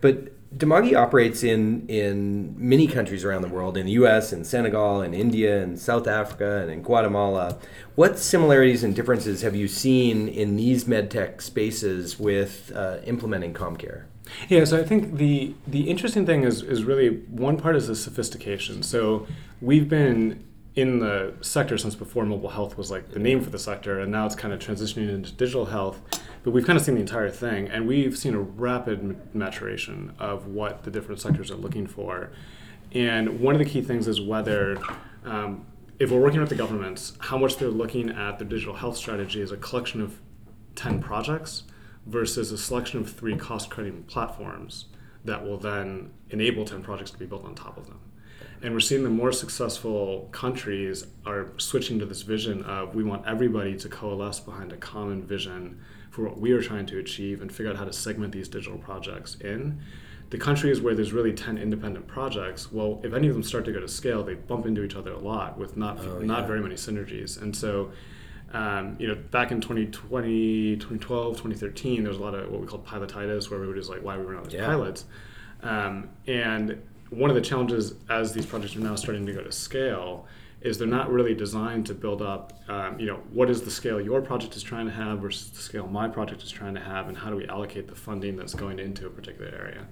But 0.01 0.33
Dimagi 0.57 0.97
operates 0.97 1.43
in, 1.43 1.87
in 1.87 2.55
many 2.57 2.85
countries 2.85 3.23
around 3.23 3.41
the 3.41 3.47
world, 3.47 3.77
in 3.77 3.85
the 3.85 3.93
US, 3.93 4.33
in 4.33 4.43
Senegal, 4.43 5.01
in 5.01 5.13
India, 5.13 5.63
in 5.63 5.77
South 5.77 6.07
Africa, 6.07 6.57
and 6.61 6.69
in 6.69 6.81
Guatemala. 6.81 7.57
What 7.95 8.19
similarities 8.19 8.83
and 8.83 8.93
differences 8.93 9.43
have 9.43 9.55
you 9.55 9.69
seen 9.69 10.27
in 10.27 10.57
these 10.57 10.83
medtech 10.85 11.41
spaces 11.41 12.19
with 12.19 12.69
uh, 12.75 12.97
implementing 13.05 13.53
CommCare? 13.53 14.05
Yeah, 14.49 14.65
so 14.65 14.79
I 14.79 14.83
think 14.83 15.17
the 15.17 15.53
the 15.67 15.89
interesting 15.89 16.25
thing 16.25 16.43
is 16.43 16.61
is 16.61 16.83
really 16.83 17.09
one 17.29 17.57
part 17.57 17.75
is 17.75 17.87
the 17.87 17.95
sophistication. 17.95 18.83
So 18.83 19.27
we've 19.61 19.89
been 19.89 20.43
in 20.75 20.99
the 20.99 21.33
sector 21.41 21.77
since 21.77 21.95
before 21.95 22.25
mobile 22.25 22.49
health 22.49 22.77
was 22.77 22.89
like 22.89 23.11
the 23.11 23.19
name 23.19 23.41
for 23.41 23.49
the 23.49 23.59
sector, 23.59 23.99
and 23.99 24.11
now 24.11 24.25
it's 24.25 24.35
kind 24.35 24.53
of 24.53 24.59
transitioning 24.59 25.09
into 25.09 25.31
digital 25.33 25.65
health. 25.65 26.01
But 26.43 26.51
we've 26.51 26.65
kind 26.65 26.77
of 26.77 26.83
seen 26.83 26.95
the 26.95 27.01
entire 27.01 27.29
thing, 27.29 27.67
and 27.67 27.87
we've 27.87 28.17
seen 28.17 28.33
a 28.33 28.39
rapid 28.39 29.35
maturation 29.35 30.13
of 30.17 30.47
what 30.47 30.83
the 30.83 30.91
different 30.91 31.21
sectors 31.21 31.51
are 31.51 31.55
looking 31.55 31.87
for. 31.87 32.31
And 32.93 33.39
one 33.39 33.53
of 33.53 33.59
the 33.59 33.65
key 33.65 33.81
things 33.81 34.07
is 34.07 34.19
whether, 34.19 34.77
um, 35.23 35.65
if 35.99 36.09
we're 36.09 36.19
working 36.19 36.39
with 36.39 36.49
the 36.49 36.55
governments, 36.55 37.13
how 37.19 37.37
much 37.37 37.57
they're 37.57 37.69
looking 37.69 38.09
at 38.09 38.39
their 38.39 38.47
digital 38.47 38.73
health 38.73 38.97
strategy 38.97 39.41
as 39.41 39.51
a 39.51 39.57
collection 39.57 40.01
of 40.01 40.19
10 40.75 41.01
projects 41.01 41.63
versus 42.05 42.51
a 42.51 42.57
selection 42.57 42.99
of 42.99 43.11
three 43.11 43.35
cost 43.35 43.69
cutting 43.69 44.03
platforms 44.03 44.85
that 45.23 45.43
will 45.43 45.57
then 45.57 46.11
enable 46.29 46.65
10 46.65 46.81
projects 46.81 47.11
to 47.11 47.17
be 47.17 47.25
built 47.25 47.45
on 47.45 47.53
top 47.55 47.77
of 47.77 47.87
them. 47.87 47.99
And 48.63 48.73
we're 48.73 48.79
seeing 48.79 49.03
the 49.03 49.09
more 49.09 49.31
successful 49.31 50.29
countries 50.31 51.07
are 51.25 51.47
switching 51.57 51.97
to 51.99 52.05
this 52.05 52.21
vision 52.21 52.63
of 52.63 52.93
we 52.93 53.03
want 53.03 53.25
everybody 53.27 53.75
to 53.77 53.89
coalesce 53.89 54.39
behind 54.39 54.71
a 54.71 54.77
common 54.77 55.23
vision 55.23 55.79
for 56.11 56.23
what 56.23 56.39
we 56.39 56.51
are 56.51 56.61
trying 56.61 56.85
to 56.87 56.99
achieve 56.99 57.41
and 57.41 57.51
figure 57.51 57.71
out 57.71 57.77
how 57.77 57.85
to 57.85 57.93
segment 57.93 58.33
these 58.33 58.47
digital 58.47 58.77
projects 58.77 59.35
in. 59.35 59.81
The 60.29 60.37
countries 60.37 60.79
where 60.79 60.93
there's 60.95 61.11
really 61.11 61.33
10 61.33 61.57
independent 61.57 62.07
projects, 62.07 62.71
well, 62.71 63.01
if 63.03 63.13
any 63.13 63.27
of 63.27 63.33
them 63.33 63.43
start 63.43 63.65
to 63.65 63.71
go 63.71 63.79
to 63.79 63.87
scale, 63.87 64.23
they 64.23 64.35
bump 64.35 64.65
into 64.65 64.83
each 64.83 64.95
other 64.95 65.11
a 65.11 65.19
lot 65.19 65.57
with 65.57 65.75
not, 65.75 65.99
oh, 65.99 66.19
not 66.19 66.47
very 66.47 66.61
many 66.61 66.75
synergies. 66.75 67.41
And 67.41 67.55
so, 67.55 67.91
um, 68.53 68.95
you 68.99 69.07
know, 69.07 69.15
back 69.15 69.51
in 69.51 69.61
2020, 69.61 70.75
2012, 70.75 71.33
2013, 71.33 72.03
there 72.03 72.09
was 72.09 72.19
a 72.19 72.21
lot 72.21 72.33
of 72.33 72.51
what 72.51 72.61
we 72.61 72.67
called 72.67 72.85
pilotitis, 72.85 73.49
where 73.49 73.57
everybody 73.57 73.79
was 73.79 73.89
like, 73.89 74.03
why 74.03 74.17
we 74.17 74.23
running 74.23 74.43
these 74.43 74.53
yeah. 74.53 74.65
pilots? 74.65 75.05
Um, 75.63 76.09
and 76.27 76.81
one 77.09 77.29
of 77.29 77.35
the 77.35 77.41
challenges 77.41 77.93
as 78.09 78.33
these 78.33 78.45
projects 78.45 78.75
are 78.75 78.79
now 78.79 78.95
starting 78.95 79.25
to 79.25 79.33
go 79.33 79.41
to 79.43 79.51
scale 79.51 80.27
is 80.61 80.77
they're 80.77 80.87
not 80.87 81.11
really 81.11 81.33
designed 81.33 81.87
to 81.87 81.93
build 81.93 82.21
up, 82.21 82.53
um, 82.69 82.99
you 82.99 83.07
know, 83.07 83.19
what 83.33 83.49
is 83.49 83.63
the 83.63 83.71
scale 83.71 83.99
your 83.99 84.21
project 84.21 84.55
is 84.55 84.61
trying 84.61 84.85
to 84.85 84.91
have 84.91 85.19
versus 85.19 85.49
the 85.49 85.59
scale 85.59 85.87
my 85.87 86.07
project 86.07 86.43
is 86.43 86.51
trying 86.51 86.75
to 86.75 86.79
have, 86.79 87.07
and 87.07 87.17
how 87.17 87.29
do 87.29 87.35
we 87.35 87.47
allocate 87.47 87.87
the 87.87 87.95
funding 87.95 88.35
that's 88.35 88.53
going 88.53 88.77
into 88.77 89.07
a 89.07 89.09
particular 89.09 89.49
area. 89.49 89.87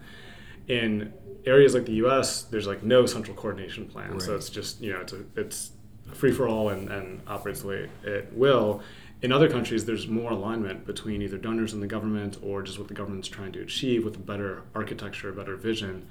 In 0.67 1.11
areas 1.45 1.73
like 1.73 1.85
the 1.85 1.93
U.S., 1.93 2.43
there's 2.43 2.67
like 2.67 2.83
no 2.83 3.07
central 3.07 3.35
coordination 3.35 3.87
plan, 3.87 4.11
right. 4.11 4.21
so 4.21 4.35
it's 4.35 4.49
just 4.49 4.79
you 4.79 4.93
know 4.93 5.01
it's 5.01 5.13
a, 5.13 5.23
it's 5.35 5.71
free 6.13 6.31
for 6.31 6.47
all 6.47 6.69
and, 6.69 6.89
and 6.89 7.21
operates 7.27 7.61
the 7.61 7.67
way 7.67 7.89
it 8.03 8.31
will. 8.33 8.81
In 9.21 9.33
other 9.33 9.49
countries, 9.49 9.85
there's 9.85 10.07
more 10.07 10.31
alignment 10.31 10.85
between 10.85 11.21
either 11.21 11.37
donors 11.37 11.73
and 11.73 11.83
the 11.83 11.87
government, 11.87 12.37
or 12.41 12.61
just 12.61 12.79
what 12.79 12.87
the 12.87 12.93
government's 12.93 13.27
trying 13.27 13.51
to 13.51 13.61
achieve 13.61 14.05
with 14.05 14.15
a 14.15 14.19
better 14.19 14.63
architecture, 14.73 15.29
a 15.29 15.33
better 15.33 15.57
vision. 15.57 16.07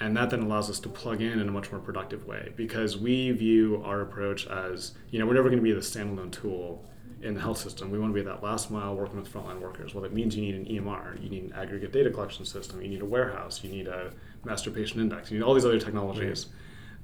And 0.00 0.16
that 0.16 0.30
then 0.30 0.40
allows 0.40 0.70
us 0.70 0.78
to 0.80 0.88
plug 0.88 1.20
in 1.20 1.38
in 1.38 1.48
a 1.48 1.52
much 1.52 1.70
more 1.70 1.80
productive 1.80 2.26
way 2.26 2.52
because 2.56 2.96
we 2.96 3.30
view 3.32 3.82
our 3.84 4.02
approach 4.02 4.46
as 4.46 4.92
you 5.10 5.18
know 5.18 5.26
we're 5.26 5.34
never 5.34 5.48
going 5.48 5.58
to 5.58 5.64
be 5.64 5.72
the 5.72 5.80
standalone 5.80 6.30
tool 6.30 6.84
in 7.22 7.32
the 7.32 7.40
health 7.40 7.56
system. 7.56 7.90
We 7.90 7.98
want 7.98 8.12
to 8.12 8.14
be 8.14 8.24
that 8.24 8.42
last 8.42 8.70
mile 8.70 8.94
working 8.94 9.16
with 9.16 9.32
frontline 9.32 9.58
workers. 9.60 9.94
Well 9.94 10.02
that 10.02 10.12
means 10.12 10.36
you 10.36 10.42
need 10.42 10.54
an 10.54 10.66
emr 10.66 11.22
you 11.22 11.30
need 11.30 11.44
an 11.44 11.52
aggregate 11.54 11.92
data 11.92 12.10
collection 12.10 12.44
system 12.44 12.82
you 12.82 12.88
need 12.88 13.00
a 13.00 13.06
warehouse 13.06 13.64
you 13.64 13.70
need 13.70 13.86
a 13.86 14.12
master 14.44 14.70
patient 14.70 15.00
index 15.00 15.30
you 15.30 15.38
need 15.38 15.44
all 15.44 15.54
these 15.54 15.64
other 15.64 15.80
technologies 15.80 16.46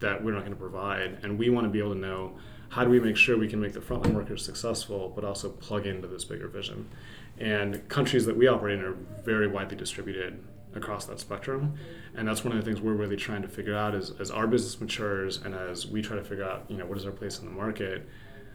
that 0.02 0.22
we're 0.22 0.32
not 0.32 0.40
going 0.40 0.52
to 0.52 0.58
provide 0.58 1.18
and 1.22 1.38
we 1.38 1.48
want 1.48 1.64
to 1.64 1.70
be 1.70 1.78
able 1.78 1.94
to 1.94 1.98
know 1.98 2.36
how 2.68 2.84
do 2.84 2.90
we 2.90 3.00
make 3.00 3.16
sure 3.16 3.36
we 3.36 3.48
can 3.48 3.60
make 3.60 3.72
the 3.72 3.80
frontline 3.80 4.14
workers 4.14 4.44
successful 4.44 5.12
but 5.14 5.24
also 5.24 5.48
plug 5.48 5.86
into 5.86 6.06
this 6.06 6.24
bigger 6.24 6.48
vision 6.48 6.88
and 7.38 7.88
countries 7.88 8.26
that 8.26 8.36
we 8.36 8.46
operate 8.46 8.78
in 8.78 8.84
are 8.84 8.96
very 9.24 9.48
widely 9.48 9.76
distributed 9.76 10.38
across 10.74 11.06
that 11.06 11.20
spectrum. 11.20 11.74
And 12.14 12.26
that's 12.26 12.44
one 12.44 12.56
of 12.56 12.62
the 12.62 12.70
things 12.70 12.80
we're 12.80 12.94
really 12.94 13.16
trying 13.16 13.42
to 13.42 13.48
figure 13.48 13.76
out 13.76 13.94
is 13.94 14.12
as 14.20 14.30
our 14.30 14.46
business 14.46 14.80
matures 14.80 15.38
and 15.38 15.54
as 15.54 15.86
we 15.86 16.02
try 16.02 16.16
to 16.16 16.24
figure 16.24 16.44
out, 16.44 16.64
you 16.68 16.76
know, 16.76 16.86
what 16.86 16.98
is 16.98 17.06
our 17.06 17.12
place 17.12 17.38
in 17.38 17.46
the 17.46 17.50
market, 17.50 18.08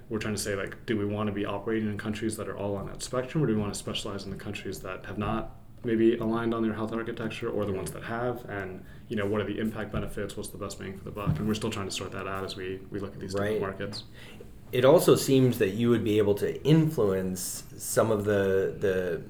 we're 0.10 0.20
trying 0.20 0.36
to 0.36 0.42
say 0.42 0.56
like, 0.56 0.86
do 0.86 0.98
we 0.98 1.06
want 1.06 1.28
to 1.28 1.34
be 1.34 1.46
operating 1.46 1.90
in 1.90 1.98
countries 1.98 2.38
that 2.38 2.48
are 2.48 2.58
all 2.58 2.76
on 2.76 2.88
that 2.88 3.04
spectrum, 3.04 3.44
or 3.44 3.48
do 3.48 3.56
we 3.56 3.60
want 3.60 3.74
to 3.74 3.80
specialize 3.80 4.24
in 4.24 4.32
the 4.32 4.38
countries 4.38 4.80
that 4.80 5.06
have 5.06 5.18
not 5.18 5.56
maybe 5.88 6.18
aligned 6.18 6.54
on 6.54 6.62
their 6.62 6.74
health 6.74 6.94
architecture, 6.94 7.50
or 7.50 7.66
the 7.66 7.74
ones 7.82 7.90
that 7.92 8.04
have, 8.04 8.36
and 8.50 8.84
you 9.10 9.16
know, 9.16 9.26
what 9.26 9.40
are 9.42 9.46
the 9.46 9.58
impact 9.66 9.92
benefits? 9.92 10.36
What's 10.38 10.50
the 10.50 10.58
best 10.58 10.78
bang 10.80 10.96
for 10.98 11.04
the 11.06 11.12
buck? 11.20 11.40
And 11.40 11.48
we're 11.48 11.54
still 11.56 11.72
trying 11.72 11.88
to 11.88 11.96
sort 12.02 12.12
that 12.12 12.28
out 12.28 12.44
as 12.44 12.56
we 12.56 12.80
we 12.92 13.00
look 13.00 13.14
at 13.16 13.20
these 13.20 13.34
Right. 13.34 13.54
different 13.60 13.80
markets. 13.80 14.04
it 14.74 14.84
also 14.84 15.16
seems 15.16 15.58
that 15.60 15.70
you 15.80 15.90
would 15.90 16.04
be 16.04 16.18
able 16.18 16.36
to 16.36 16.50
influence 16.76 17.64
some 17.78 18.12
of 18.12 18.26
the 18.26 18.76
the 18.86 19.22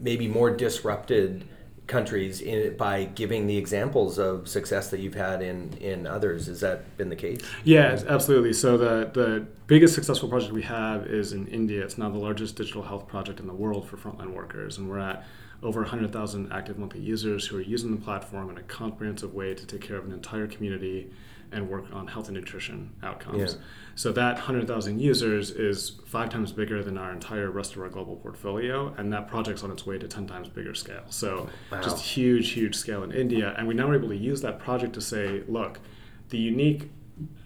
maybe 0.00 0.26
more 0.26 0.50
disrupted 0.50 1.44
countries 1.86 2.40
in, 2.40 2.76
by 2.76 3.04
giving 3.04 3.46
the 3.48 3.56
examples 3.58 4.16
of 4.18 4.46
success 4.48 4.90
that 4.90 5.00
you've 5.00 5.14
had 5.28 5.42
in 5.42 5.72
in 5.80 6.06
others. 6.06 6.46
Has 6.46 6.60
that 6.60 6.96
been 6.96 7.10
the 7.10 7.16
case? 7.26 7.40
Yeah, 7.64 8.00
absolutely. 8.08 8.52
So 8.54 8.78
the 8.78 9.10
the 9.12 9.46
biggest 9.66 9.94
successful 9.94 10.28
project 10.28 10.52
we 10.52 10.62
have 10.62 11.06
is 11.06 11.32
in 11.32 11.46
India. 11.48 11.84
It's 11.84 11.98
now 11.98 12.08
the 12.08 12.18
largest 12.28 12.56
digital 12.56 12.82
health 12.82 13.06
project 13.08 13.40
in 13.40 13.46
the 13.46 13.58
world 13.64 13.82
for 13.88 13.96
frontline 13.98 14.32
workers, 14.34 14.78
and 14.78 14.88
we're 14.88 15.00
at 15.00 15.18
over 15.62 15.80
100,000 15.80 16.52
active 16.52 16.78
monthly 16.78 17.00
users 17.00 17.46
who 17.46 17.56
are 17.58 17.62
using 17.62 17.90
the 17.90 18.00
platform 18.00 18.48
in 18.50 18.56
a 18.56 18.62
comprehensive 18.62 19.34
way 19.34 19.54
to 19.54 19.66
take 19.66 19.80
care 19.82 19.96
of 19.96 20.06
an 20.06 20.12
entire 20.12 20.46
community 20.46 21.10
and 21.52 21.68
work 21.68 21.84
on 21.92 22.06
health 22.06 22.28
and 22.28 22.36
nutrition 22.36 22.90
outcomes. 23.02 23.54
Yeah. 23.54 23.60
So 23.96 24.12
that 24.12 24.34
100,000 24.36 25.00
users 25.00 25.50
is 25.50 26.00
five 26.06 26.30
times 26.30 26.52
bigger 26.52 26.82
than 26.82 26.96
our 26.96 27.12
entire 27.12 27.50
rest 27.50 27.74
of 27.74 27.82
our 27.82 27.88
global 27.88 28.16
portfolio, 28.16 28.94
and 28.96 29.12
that 29.12 29.26
project's 29.28 29.64
on 29.64 29.70
its 29.70 29.84
way 29.84 29.98
to 29.98 30.06
10 30.06 30.26
times 30.28 30.48
bigger 30.48 30.74
scale. 30.74 31.02
So 31.10 31.50
Wow. 31.70 31.82
just 31.82 31.98
huge, 32.02 32.50
huge 32.52 32.76
scale 32.76 33.02
in 33.02 33.10
India, 33.12 33.54
and 33.58 33.66
we 33.66 33.74
now 33.74 33.90
are 33.90 33.94
able 33.94 34.08
to 34.08 34.16
use 34.16 34.40
that 34.42 34.60
project 34.60 34.92
to 34.94 35.00
say, 35.00 35.42
look, 35.48 35.80
the 36.28 36.38
unique 36.38 36.90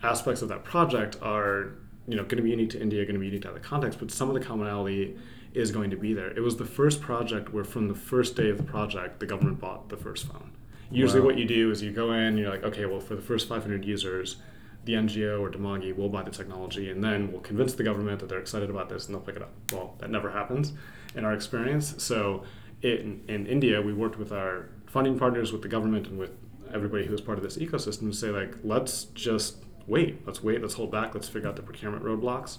aspects 0.02 0.42
of 0.42 0.49
that 0.50 0.62
project 0.64 1.16
are 1.23 1.73
you 2.06 2.16
know 2.16 2.23
going 2.23 2.37
to 2.37 2.42
be 2.42 2.50
unique 2.50 2.71
to 2.71 2.80
India, 2.80 3.02
going 3.04 3.14
to 3.14 3.21
be 3.21 3.26
unique 3.26 3.42
to 3.42 3.50
other 3.50 3.59
contexts, 3.59 3.99
but 3.99 4.11
some 4.11 4.28
of 4.28 4.35
the 4.35 4.40
commonality 4.40 5.16
is 5.54 5.70
going 5.70 5.90
to 5.90 5.96
be 5.96 6.12
there. 6.12 6.30
It 6.37 6.40
was 6.40 6.56
the 6.56 6.64
first 6.64 7.00
project 7.00 7.52
where 7.52 7.64
from 7.64 7.88
the 7.88 7.94
first 7.94 8.37
day 8.37 8.50
of 8.50 8.58
the 8.58 8.64
project, 8.64 9.20
the 9.20 9.26
government 9.26 9.61
bought 9.61 9.88
the 9.88 9.96
first 9.96 10.26
phone. 10.26 10.50
Usually, 10.90 11.20
Wow. 11.20 11.26
what 11.26 11.38
you 11.38 11.44
do 11.46 11.70
is 11.70 11.82
you 11.82 11.92
go 11.92 12.12
in, 12.12 12.37
you're 12.37 12.50
like, 12.50 12.64
okay, 12.64 12.87
well, 12.87 13.00
for 13.00 13.14
the 13.14 13.23
first 13.23 13.49
500 13.49 13.84
users, 13.84 14.37
the 14.84 14.94
NGO 14.94 15.40
or 15.40 15.50
Dimagi 15.50 15.96
will 15.96 16.08
buy 16.11 16.23
the 16.23 16.30
technology, 16.30 16.90
and 16.90 17.02
then 17.02 17.32
we'll 17.32 17.40
convince 17.40 17.73
the 17.73 17.82
government 17.84 18.20
that 18.20 18.28
they're 18.28 18.38
excited 18.40 18.68
about 18.68 18.88
this, 18.88 19.06
and 19.06 19.14
they'll 19.14 19.23
pick 19.23 19.37
it 19.37 19.42
up. 19.42 19.52
Well, 19.73 19.94
that 19.99 20.11
never 20.11 20.30
happens 20.30 20.73
in 21.14 21.25
our 21.25 21.32
experience. 21.32 21.94
So, 22.02 22.42
in, 22.82 23.23
in 23.28 23.46
India, 23.46 23.80
we 23.80 23.94
worked 23.94 24.18
with 24.18 24.30
our 24.30 24.68
funding 24.87 25.18
partners, 25.18 25.52
with 25.52 25.62
the 25.62 25.68
government, 25.68 26.08
and 26.08 26.18
with 26.18 26.32
everybody 26.73 27.06
who 27.06 27.12
was 27.12 27.20
part 27.23 27.38
of 27.38 27.44
this 27.44 27.56
ecosystem 27.56 28.11
to 28.11 28.12
say, 28.12 28.28
like, 28.28 28.54
let's 28.62 29.04
just 29.04 29.64
wait. 29.87 30.20
Let's 30.26 30.42
wait. 30.42 30.61
Let's 30.61 30.75
hold 30.75 30.90
back. 30.90 31.14
Let's 31.14 31.28
figure 31.28 31.49
out 31.49 31.56
the 31.56 31.62
procurement 31.62 32.04
roadblocks. 32.04 32.58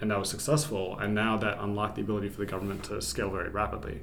And 0.00 0.10
that 0.10 0.18
was 0.18 0.30
successful. 0.30 0.98
And 0.98 1.14
now 1.14 1.36
that 1.38 1.58
unlocked 1.60 1.96
the 1.96 2.02
ability 2.02 2.28
for 2.28 2.40
the 2.40 2.46
government 2.46 2.84
to 2.84 3.00
scale 3.02 3.30
very 3.30 3.50
rapidly. 3.50 4.00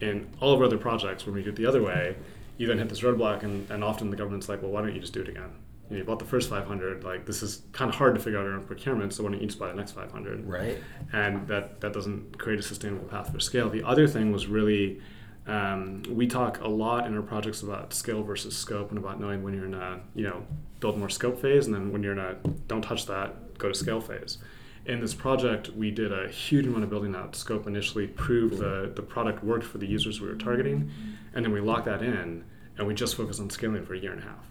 In 0.00 0.28
all 0.40 0.52
of 0.52 0.60
our 0.60 0.66
other 0.66 0.78
projects, 0.78 1.26
when 1.26 1.34
we 1.34 1.42
do 1.42 1.50
it 1.50 1.56
the 1.56 1.66
other 1.66 1.82
way, 1.82 2.16
you 2.56 2.66
then 2.66 2.78
hit 2.78 2.88
this 2.88 3.00
roadblock, 3.00 3.42
and, 3.42 3.68
and 3.70 3.82
often 3.82 4.10
the 4.10 4.16
government's 4.16 4.48
like, 4.48 4.62
well, 4.62 4.70
why 4.70 4.80
don't 4.80 4.94
you 4.94 5.00
just 5.00 5.12
do 5.12 5.22
it 5.22 5.28
again? 5.28 5.50
You, 5.90 5.96
know, 5.96 5.98
you 5.98 6.04
bought 6.04 6.18
the 6.20 6.24
first 6.24 6.48
500. 6.48 7.02
Like, 7.02 7.26
this 7.26 7.42
is 7.42 7.62
kind 7.72 7.88
of 7.88 7.96
hard 7.96 8.14
to 8.14 8.20
figure 8.20 8.38
out 8.38 8.46
our 8.46 8.52
own 8.52 8.64
procurement, 8.64 9.12
so 9.12 9.24
why 9.24 9.30
don't 9.30 9.40
you 9.40 9.46
just 9.46 9.58
buy 9.58 9.68
the 9.68 9.74
next 9.74 9.92
500? 9.92 10.46
Right. 10.46 10.78
and 11.12 11.46
that 11.48 11.80
that 11.80 11.92
doesn't 11.92 12.38
create 12.38 12.58
a 12.58 12.62
sustainable 12.62 13.06
path 13.06 13.32
for 13.32 13.40
scale. 13.40 13.68
The 13.68 13.82
other 13.82 14.06
thing 14.06 14.32
was 14.32 14.46
really 14.46 15.00
um, 15.46 16.02
we 16.08 16.26
talk 16.26 16.60
a 16.62 16.68
lot 16.68 17.06
in 17.06 17.14
our 17.14 17.22
projects 17.22 17.62
about 17.62 17.92
scale 17.92 18.22
versus 18.22 18.56
scope 18.56 18.90
and 18.90 18.98
about 18.98 19.20
knowing 19.20 19.42
when 19.42 19.52
you're 19.52 19.66
in 19.66 19.74
a 19.74 20.00
you 20.14 20.24
know 20.24 20.44
build 20.80 20.98
more 20.98 21.10
scope 21.10 21.40
phase 21.40 21.66
and 21.66 21.74
then 21.74 21.92
when 21.92 22.02
you're 22.02 22.12
in 22.12 22.18
a 22.18 22.34
don't 22.66 22.82
touch 22.82 23.06
that 23.06 23.58
go 23.58 23.68
to 23.68 23.74
scale 23.74 24.00
phase. 24.00 24.38
In 24.86 25.00
this 25.00 25.14
project, 25.14 25.70
we 25.70 25.90
did 25.90 26.12
a 26.12 26.28
huge 26.28 26.66
amount 26.66 26.84
of 26.84 26.90
building 26.90 27.14
out 27.14 27.34
scope 27.34 27.66
initially, 27.66 28.06
proved 28.06 28.58
the, 28.58 28.92
the 28.94 29.02
product 29.02 29.42
worked 29.42 29.64
for 29.64 29.78
the 29.78 29.86
users 29.86 30.20
we 30.20 30.28
were 30.28 30.34
targeting, 30.34 30.90
and 31.34 31.44
then 31.44 31.52
we 31.52 31.60
locked 31.60 31.86
that 31.86 32.02
in 32.02 32.44
and 32.76 32.86
we 32.86 32.92
just 32.92 33.16
focused 33.16 33.40
on 33.40 33.48
scaling 33.48 33.84
for 33.86 33.94
a 33.94 33.98
year 33.98 34.12
and 34.12 34.20
a 34.22 34.24
half. 34.26 34.44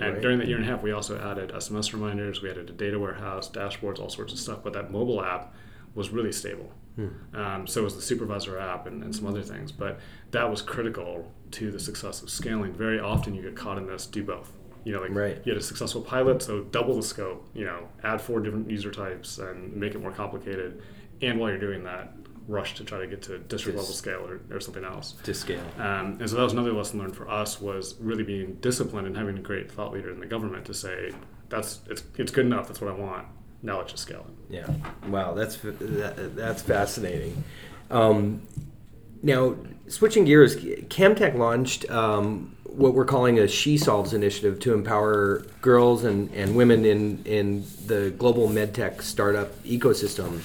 And 0.00 0.14
Right. 0.14 0.22
during 0.22 0.38
that 0.38 0.48
year 0.48 0.56
and 0.56 0.64
a 0.64 0.68
half, 0.68 0.82
we 0.82 0.92
also 0.92 1.18
added 1.18 1.50
SMS 1.50 1.92
reminders, 1.92 2.40
we 2.40 2.50
added 2.50 2.70
a 2.70 2.72
data 2.72 2.98
warehouse, 2.98 3.50
dashboards, 3.50 3.98
all 3.98 4.08
sorts 4.08 4.32
of 4.32 4.38
stuff. 4.38 4.60
But 4.62 4.72
that 4.72 4.90
mobile 4.90 5.22
app 5.22 5.54
was 5.94 6.10
really 6.10 6.32
stable. 6.32 6.72
Um, 7.34 7.66
so 7.66 7.82
was 7.82 7.96
the 7.96 8.02
supervisor 8.02 8.56
app 8.58 8.86
and, 8.86 9.02
and 9.02 9.14
some 9.14 9.26
other 9.26 9.42
things. 9.42 9.72
But 9.72 9.98
that 10.30 10.48
was 10.48 10.62
critical 10.62 11.30
to 11.52 11.70
the 11.72 11.80
success 11.80 12.22
of 12.22 12.30
scaling. 12.30 12.72
Very 12.72 13.00
often 13.00 13.34
you 13.34 13.42
get 13.42 13.56
caught 13.56 13.78
in 13.78 13.86
this 13.86 14.06
do 14.06 14.22
both. 14.22 14.52
You 14.84 14.92
know, 14.92 15.00
like 15.00 15.14
Right. 15.14 15.40
you 15.44 15.52
had 15.52 15.60
a 15.60 15.64
successful 15.64 16.02
pilot, 16.02 16.42
so 16.42 16.60
double 16.62 16.94
the 16.96 17.02
scope, 17.02 17.46
you 17.54 17.64
know, 17.64 17.88
add 18.02 18.20
four 18.20 18.40
different 18.40 18.70
user 18.70 18.90
types 18.90 19.38
and 19.38 19.74
make 19.74 19.94
it 19.94 20.00
more 20.00 20.10
complicated. 20.12 20.82
And 21.22 21.38
while 21.40 21.48
you're 21.50 21.58
doing 21.58 21.84
that, 21.84 22.12
rush 22.46 22.74
to 22.74 22.84
try 22.84 22.98
to 22.98 23.06
get 23.06 23.22
to 23.22 23.38
district 23.38 23.78
level 23.78 23.92
scale 23.92 24.26
or, 24.28 24.40
or 24.54 24.60
something 24.60 24.84
else. 24.84 25.12
To 25.22 25.32
scale. 25.32 25.62
Um, 25.78 26.18
and 26.20 26.28
so 26.28 26.36
that 26.36 26.42
was 26.42 26.52
another 26.52 26.72
lesson 26.72 26.98
learned 27.00 27.16
for 27.16 27.28
us 27.30 27.60
was 27.60 27.94
really 28.00 28.22
being 28.24 28.56
disciplined 28.56 29.06
and 29.06 29.16
having 29.16 29.38
a 29.38 29.40
great 29.40 29.72
thought 29.72 29.92
leader 29.92 30.10
in 30.10 30.20
the 30.20 30.26
government 30.26 30.66
to 30.66 30.74
say 30.74 31.12
that's 31.48 31.80
it's, 31.88 32.02
it's 32.18 32.30
good 32.32 32.44
enough. 32.46 32.66
That's 32.68 32.80
what 32.82 32.90
I 32.90 32.94
want. 32.94 33.26
Now 33.62 33.78
let's 33.78 33.92
just 33.92 34.02
scale 34.02 34.26
it. 34.28 34.54
Yeah. 34.54 34.68
Wow, 35.08 35.32
that's 35.32 35.56
that, 35.56 36.36
that's 36.36 36.60
fascinating. 36.60 37.42
Um, 37.90 38.42
now, 39.22 39.56
switching 39.88 40.26
gears, 40.26 40.56
Camtech 40.56 41.34
launched 41.34 41.90
um, 41.90 42.53
what 42.76 42.94
we're 42.94 43.04
calling 43.04 43.38
a 43.38 43.48
She 43.48 43.78
Solves 43.78 44.12
initiative 44.12 44.60
to 44.60 44.74
empower 44.74 45.44
girls 45.60 46.04
and, 46.04 46.32
and 46.34 46.56
women 46.56 46.84
in, 46.84 47.22
in 47.24 47.64
the 47.86 48.12
global 48.18 48.48
medtech 48.48 49.02
startup 49.02 49.54
ecosystem. 49.62 50.40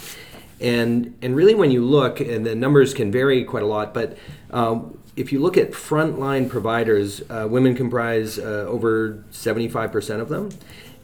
And, 0.62 1.18
and 1.22 1.36
really, 1.36 1.56
when 1.56 1.72
you 1.72 1.84
look, 1.84 2.20
and 2.20 2.46
the 2.46 2.56
numbers 2.56 2.94
can 2.94 3.12
vary 3.12 3.44
quite 3.44 3.64
a 3.64 3.68
lot, 3.68 3.94
but 3.94 4.18
um, 4.52 5.00
if 5.16 5.32
you 5.32 5.40
look 5.40 5.58
at 5.58 5.72
frontline 5.72 6.50
providers, 6.50 7.22
uh, 7.30 7.48
women 7.50 7.76
comprise 7.76 8.38
uh, 8.38 8.66
over 8.68 9.24
75% 9.32 10.22
of 10.22 10.30
them. 10.30 10.50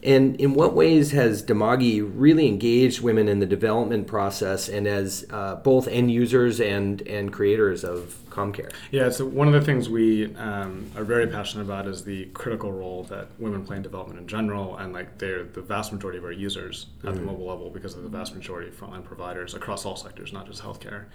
And 0.06 0.40
in 0.40 0.54
what 0.54 0.72
ways 0.72 1.10
has 1.10 1.42
Dimagi 1.42 2.08
really 2.14 2.46
engaged 2.46 3.00
women 3.00 3.28
in 3.28 3.40
the 3.40 3.46
development 3.46 4.06
process 4.06 4.68
and 4.68 4.86
as 4.86 5.26
uh, 5.30 5.56
both 5.56 5.88
end 5.88 6.12
users 6.12 6.60
and, 6.60 7.02
and 7.02 7.32
creators 7.32 7.82
of 7.82 8.14
CommCare? 8.30 8.70
Yeah, 8.92 9.10
so 9.10 9.26
one 9.26 9.48
of 9.48 9.54
the 9.54 9.62
things 9.62 9.88
we 9.88 10.32
um, 10.36 10.88
are 10.96 11.02
very 11.02 11.26
passionate 11.26 11.64
about 11.64 11.88
is 11.88 12.04
the 12.04 12.26
critical 12.26 12.70
role 12.70 13.02
that 13.04 13.26
women 13.40 13.64
play 13.64 13.78
in 13.78 13.82
development 13.82 14.20
in 14.20 14.28
general, 14.28 14.76
and 14.76 14.92
like 14.92 15.18
they're 15.18 15.42
the 15.42 15.60
vast 15.60 15.92
majority 15.92 16.18
of 16.18 16.24
our 16.24 16.30
users 16.30 16.86
at 17.02 17.14
the 17.16 17.20
mobile 17.20 17.46
level 17.46 17.68
because 17.68 17.96
of 17.96 18.04
the 18.04 18.08
vast 18.08 18.32
majority 18.32 18.68
of 18.68 18.78
frontline 18.78 19.04
providers 19.04 19.54
across 19.54 19.84
all 19.84 19.96
sectors, 19.96 20.32
not 20.32 20.46
just 20.46 20.62
healthcare. 20.62 21.06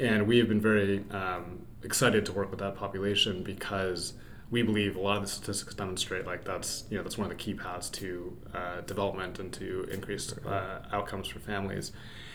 And 0.00 0.26
we 0.26 0.38
have 0.38 0.48
been 0.48 0.60
very 0.60 1.04
um, 1.12 1.60
excited 1.84 2.26
to 2.26 2.32
work 2.32 2.50
with 2.50 2.58
that 2.58 2.74
population 2.74 3.44
because 3.44 4.14
we 4.52 4.62
believe 4.62 4.96
a 4.96 5.00
lot 5.00 5.16
of 5.16 5.22
the 5.22 5.28
statistics 5.28 5.74
demonstrate 5.74 6.26
like 6.26 6.44
that's 6.44 6.84
you 6.90 6.96
know 6.96 7.02
that's 7.02 7.16
one 7.18 7.24
of 7.24 7.36
the 7.36 7.42
key 7.42 7.54
paths 7.54 7.88
to 7.88 8.36
uh, 8.54 8.82
development 8.82 9.40
and 9.40 9.52
to 9.52 9.88
increased 9.90 10.34
uh, 10.46 10.80
outcomes 10.92 11.26
for 11.26 11.40
families. 11.40 11.90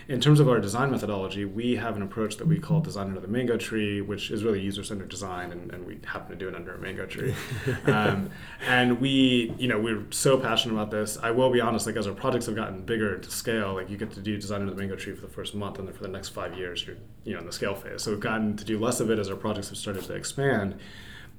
In 0.09 0.21
terms 0.21 0.39
of 0.39 0.47
our 0.47 0.61
design 0.61 0.89
methodology, 0.89 1.43
we 1.43 1.75
have 1.75 1.97
an 1.97 2.01
approach 2.01 2.37
that 2.37 2.47
we 2.47 2.59
call 2.59 2.79
design 2.79 3.07
under 3.07 3.19
the 3.19 3.27
mango 3.27 3.57
tree, 3.57 3.99
which 3.99 4.31
is 4.31 4.41
really 4.41 4.61
user-centered 4.61 5.09
design, 5.09 5.51
and, 5.51 5.69
and 5.73 5.85
we 5.85 5.99
happen 6.05 6.29
to 6.29 6.37
do 6.37 6.47
it 6.47 6.55
under 6.55 6.73
a 6.73 6.77
mango 6.77 7.05
tree. 7.05 7.35
um, 7.87 8.29
and 8.65 9.01
we, 9.01 9.53
you 9.57 9.67
know, 9.67 9.77
we're 9.77 10.05
so 10.11 10.37
passionate 10.37 10.75
about 10.75 10.91
this. 10.91 11.17
I 11.21 11.31
will 11.31 11.49
be 11.49 11.59
honest, 11.59 11.85
like 11.87 11.97
as 11.97 12.07
our 12.07 12.13
projects 12.13 12.45
have 12.45 12.55
gotten 12.55 12.83
bigger 12.83 13.17
to 13.17 13.29
scale, 13.29 13.73
like 13.73 13.89
you 13.89 13.97
get 13.97 14.11
to 14.11 14.21
do 14.21 14.37
design 14.37 14.61
under 14.61 14.73
the 14.73 14.79
mango 14.79 14.95
tree 14.95 15.13
for 15.13 15.23
the 15.23 15.33
first 15.33 15.53
month, 15.53 15.77
and 15.77 15.89
then 15.89 15.93
for 15.93 16.03
the 16.03 16.09
next 16.09 16.29
five 16.29 16.57
years, 16.57 16.87
you're, 16.87 16.95
you 17.25 17.33
know, 17.33 17.39
in 17.39 17.45
the 17.45 17.51
scale 17.51 17.75
phase. 17.75 18.01
So 18.01 18.11
we've 18.11 18.21
gotten 18.21 18.55
to 18.55 18.63
do 18.63 18.79
less 18.79 19.01
of 19.01 19.11
it 19.11 19.19
as 19.19 19.29
our 19.29 19.35
projects 19.35 19.67
have 19.67 19.77
started 19.77 20.05
to 20.05 20.13
expand 20.13 20.79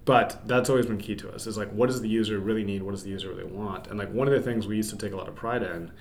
but 0.09 0.41
that's 0.47 0.71
always 0.71 0.87
been 0.87 0.97
key 0.97 1.15
to 1.15 1.31
us 1.31 1.47
is 1.47 1.59
like 1.59 1.71
what 1.71 1.88
does 1.88 2.00
the 2.00 2.09
user 2.09 2.38
really 2.38 2.65
need? 2.65 2.83
What 2.83 2.93
does 2.93 3.03
the 3.03 3.11
user 3.11 3.29
really 3.29 3.45
want? 3.45 3.88
And 3.88 3.99
like 3.99 4.11
one 4.11 4.27
of 4.27 4.33
the 4.33 4.41
things 4.41 4.67
we 4.67 4.77
used 4.77 4.88
to 4.88 4.97
take 4.97 5.12
a 5.12 5.17
lot 5.17 5.29
of 5.29 5.35
pride 5.35 5.62
in 5.62 5.93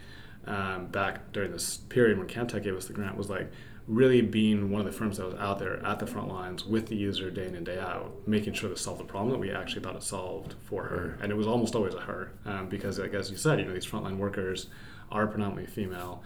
um, 0.46 0.88
back 0.88 1.34
during 1.34 1.52
this 1.52 1.76
period 1.76 2.18
when 2.18 2.26
camtech 2.26 2.64
gave 2.64 2.78
us 2.78 2.86
the 2.86 2.94
grant 2.94 3.18
was 3.18 3.30
like 3.30 3.52
really 3.86 4.22
being 4.22 4.72
one 4.72 4.80
of 4.80 4.86
the 4.86 4.94
firms 4.94 5.18
that 5.18 5.26
was 5.26 5.36
out 5.36 5.60
there 5.60 5.86
at 5.86 6.00
the 6.00 6.08
front 6.08 6.30
lines 6.30 6.66
with 6.66 6.88
the 6.88 6.96
user 6.96 7.30
day 7.30 7.48
in 7.48 7.56
and 7.56 7.66
day 7.66 7.80
out 7.80 8.14
making 8.26 8.54
sure 8.54 8.70
to 8.70 8.78
solve 8.78 8.98
the 8.98 9.04
problem 9.04 9.30
that 9.30 9.40
we 9.40 9.52
actually 9.52 9.82
thought 9.82 9.98
it 9.98 10.04
solved 10.04 10.56
for 10.64 10.84
her. 10.84 11.20
And 11.22 11.30
it 11.30 11.36
was 11.36 11.46
almost 11.46 11.76
always 11.76 11.94
a 11.94 12.00
her 12.00 12.32
um, 12.46 12.70
because 12.70 13.00
like 13.00 13.14
as 13.14 13.30
you 13.30 13.36
said 13.36 13.60
you 13.60 13.66
know 13.66 13.74
these 13.74 13.86
frontline 13.86 14.16
workers 14.16 14.68
are 15.12 15.28
predominantly 15.28 15.66
female. 15.66 16.24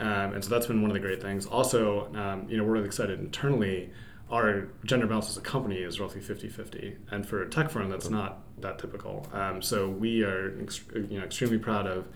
Um, 0.00 0.32
and 0.32 0.42
so 0.42 0.50
that's 0.50 0.66
been 0.66 0.82
one 0.82 0.90
of 0.90 0.94
the 0.94 1.00
great 1.00 1.22
things. 1.22 1.46
Also 1.46 2.12
um, 2.12 2.48
you 2.48 2.56
know 2.56 2.64
we're 2.64 2.72
really 2.72 2.86
excited 2.86 3.20
internally 3.20 3.92
our 4.30 4.68
gender 4.84 5.06
balance 5.06 5.28
as 5.28 5.36
a 5.36 5.40
company 5.40 5.78
is 5.78 5.98
roughly 6.00 6.20
50-50 6.20 6.96
and 7.10 7.26
for 7.26 7.42
a 7.42 7.48
tech 7.48 7.70
firm 7.70 7.90
that's 7.90 8.10
not 8.10 8.40
that 8.58 8.78
typical 8.78 9.26
um, 9.32 9.60
so 9.60 9.88
we 9.88 10.22
are 10.22 10.56
ex- 10.60 10.82
you 10.94 11.18
know 11.18 11.24
extremely 11.24 11.58
proud 11.58 11.86
of 11.86 12.06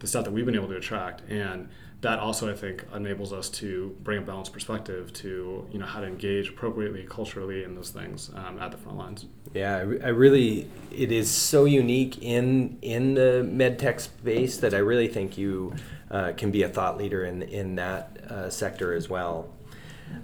the 0.00 0.06
stuff 0.06 0.24
that 0.24 0.32
we've 0.32 0.46
been 0.46 0.54
able 0.54 0.68
to 0.68 0.76
attract 0.76 1.22
and 1.30 1.68
that 2.04 2.18
also 2.18 2.52
I 2.52 2.54
think 2.54 2.84
enables 2.94 3.32
us 3.32 3.48
to 3.50 3.96
bring 4.02 4.18
a 4.18 4.20
balanced 4.20 4.52
perspective 4.52 5.12
to 5.14 5.66
you 5.72 5.78
know 5.78 5.86
how 5.86 6.00
to 6.00 6.06
engage 6.06 6.50
appropriately 6.50 7.06
culturally 7.08 7.64
in 7.64 7.74
those 7.74 7.90
things 7.90 8.30
um, 8.34 8.58
at 8.58 8.70
the 8.70 8.76
front 8.76 8.98
lines. 8.98 9.26
Yeah, 9.54 9.76
I, 9.76 10.08
really 10.08 10.68
it 10.92 11.10
is 11.10 11.30
so 11.30 11.64
unique 11.64 12.22
in 12.22 12.78
in 12.82 13.14
the 13.14 13.42
med 13.50 13.78
tech 13.78 14.00
space 14.00 14.58
that 14.58 14.74
I 14.74 14.78
really 14.78 15.08
think 15.08 15.38
you 15.38 15.74
uh, 16.10 16.32
can 16.36 16.50
be 16.50 16.62
a 16.62 16.68
thought 16.68 16.98
leader 16.98 17.24
in 17.24 17.42
in 17.42 17.76
that 17.76 18.18
uh, 18.30 18.50
sector 18.50 18.92
as 18.92 19.08
well. 19.08 19.48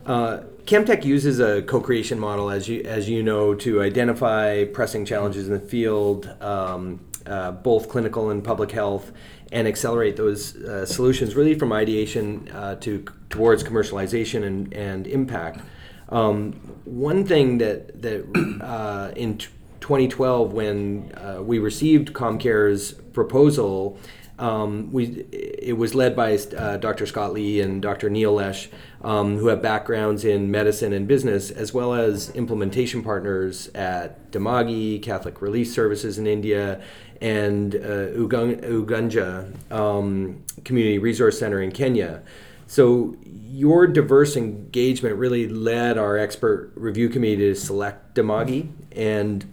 Uh, 0.06 0.40
Camtech 0.64 1.04
uses 1.04 1.40
a 1.40 1.62
co-creation 1.62 2.18
model, 2.18 2.50
as 2.50 2.68
you 2.68 2.82
as 2.82 3.09
you 3.09 3.23
know, 3.23 3.54
to 3.54 3.82
identify 3.82 4.64
pressing 4.64 5.04
challenges 5.04 5.49
in 5.49 5.54
the 5.54 5.61
field, 5.61 6.28
um, 6.40 7.00
uh, 7.26 7.50
both 7.50 7.88
clinical 7.88 8.30
and 8.30 8.44
public 8.44 8.70
health, 8.70 9.12
and 9.52 9.66
accelerate 9.66 10.16
those 10.16 10.56
uh, 10.56 10.87
solutions 10.87 11.35
really 11.35 11.54
from 11.54 11.73
ideation 11.73 12.49
uh, 12.52 12.76
to 12.76 13.04
towards 13.30 13.64
commercialization 13.64 14.44
and, 14.44 14.73
and 14.75 15.06
impact. 15.06 15.61
Um, 16.09 16.52
one 16.85 17.25
thing 17.25 17.59
that 17.59 18.02
that 18.02 18.61
uh, 18.62 19.12
in 19.16 19.38
t- 19.38 19.49
2012 19.80 20.52
when 20.52 21.12
uh, 21.16 21.42
we 21.42 21.59
received 21.59 22.12
CommCare's 22.12 22.92
proposal. 23.12 23.99
Um, 24.40 24.90
we, 24.90 25.26
it 25.30 25.76
was 25.76 25.94
led 25.94 26.16
by 26.16 26.38
uh, 26.56 26.78
Dr. 26.78 27.04
Scott 27.04 27.35
Lee 27.35 27.61
and 27.61 27.82
Dr. 27.82 28.09
Neal 28.09 28.32
Lesh, 28.32 28.70
um, 29.02 29.37
who 29.37 29.49
have 29.49 29.61
backgrounds 29.61 30.25
in 30.25 30.50
medicine 30.50 30.94
and 30.94 31.06
business, 31.06 31.50
as 31.50 31.75
well 31.75 31.92
as 31.92 32.30
implementation 32.30 33.02
partners 33.02 33.68
at 33.75 34.32
Dimagi, 34.32 35.02
Catholic 35.02 35.42
Relief 35.42 35.68
Services 35.68 36.18
in 36.18 36.26
India, 36.26 36.80
and 37.20 37.75
uh, 37.75 38.09
Ugunja 38.16 39.70
um, 39.70 40.42
Community 40.64 40.99
Resource 40.99 41.38
Center 41.38 41.61
in 41.61 41.70
Kenya. 41.70 42.23
So 42.66 43.16
your 43.25 43.87
diverse 43.87 44.37
engagement 44.37 45.16
really 45.16 45.49
led 45.49 45.99
our 45.99 46.16
expert 46.16 46.73
review 46.76 47.11
committee 47.11 47.37
to 47.37 47.54
select 47.54 48.14
Dimagi 48.14 48.70
and 48.92 49.52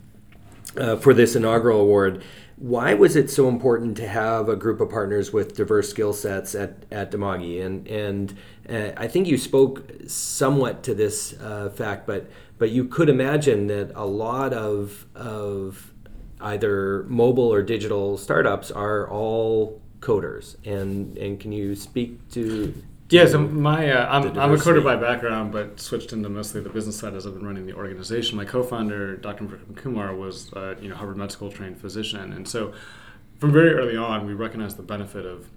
uh, 0.78 0.96
for 0.96 1.14
this 1.14 1.36
inaugural 1.36 1.82
award. 1.82 2.24
Why 2.58 2.96
was 2.96 3.16
it 3.16 3.30
so 3.30 3.48
important 3.48 3.98
to 3.98 4.08
have 4.08 4.50
a 4.50 4.56
group 4.56 4.82
of 4.82 4.90
partners 4.90 5.32
with 5.32 5.56
diverse 5.56 5.90
skill 5.90 6.12
sets 6.12 6.56
at, 6.56 6.86
at 6.92 7.12
Dimagi? 7.12 7.64
And, 7.64 7.88
and 7.88 8.36
uh, 8.68 8.92
I 8.98 9.08
think 9.08 9.28
you 9.28 9.38
spoke 9.38 9.84
somewhat 10.08 10.82
to 10.84 10.96
this 10.96 11.34
uh, 11.40 11.70
fact, 11.70 12.08
but, 12.08 12.30
but 12.58 12.72
you 12.72 12.86
could 12.86 13.10
imagine 13.10 13.68
that 13.68 13.92
a 13.94 14.06
lot 14.06 14.54
of, 14.54 15.06
of 15.14 15.94
either 16.42 17.04
mobile 17.04 17.52
or 17.54 17.62
digital 17.62 18.18
startups 18.18 18.72
are 18.72 19.10
all 19.10 19.82
coders. 20.00 20.56
And 20.66 21.18
and 21.18 21.40
can 21.40 21.52
you 21.52 21.76
speak 21.76 22.30
to? 22.32 22.74
Yeah, 23.10 23.26
so 23.26 23.40
my 23.40 23.90
uh, 23.90 24.06
I'm, 24.10 24.38
I'm 24.38 24.52
a 24.52 24.58
coder 24.58 24.84
by 24.84 24.98
background, 24.98 25.54
but 25.54 25.80
switched 25.80 26.12
into 26.12 26.28
mostly 26.28 26.60
the 26.60 26.70
business 26.70 26.98
side 26.98 27.14
as 27.14 27.26
I've 27.26 27.36
been 27.36 27.46
running 27.46 27.66
the 27.66 27.74
organization. 27.74 28.36
My 28.36 28.44
co-founder, 28.44 29.16
Dr. 29.16 29.46
Kumar, 29.76 30.14
was 30.14 30.52
uh, 30.54 30.76
you 30.82 30.90
know 30.90 30.96
Harvard 30.96 31.16
Med 31.16 31.32
School 31.32 31.50
trained 31.50 31.80
physician, 31.80 32.34
and 32.34 32.48
so 32.48 32.74
from 33.40 33.54
very 33.54 33.74
early 33.74 33.96
on, 33.96 34.26
we 34.26 34.34
recognized 34.34 34.76
the 34.76 34.84
benefit 34.84 35.26
of 35.26 35.48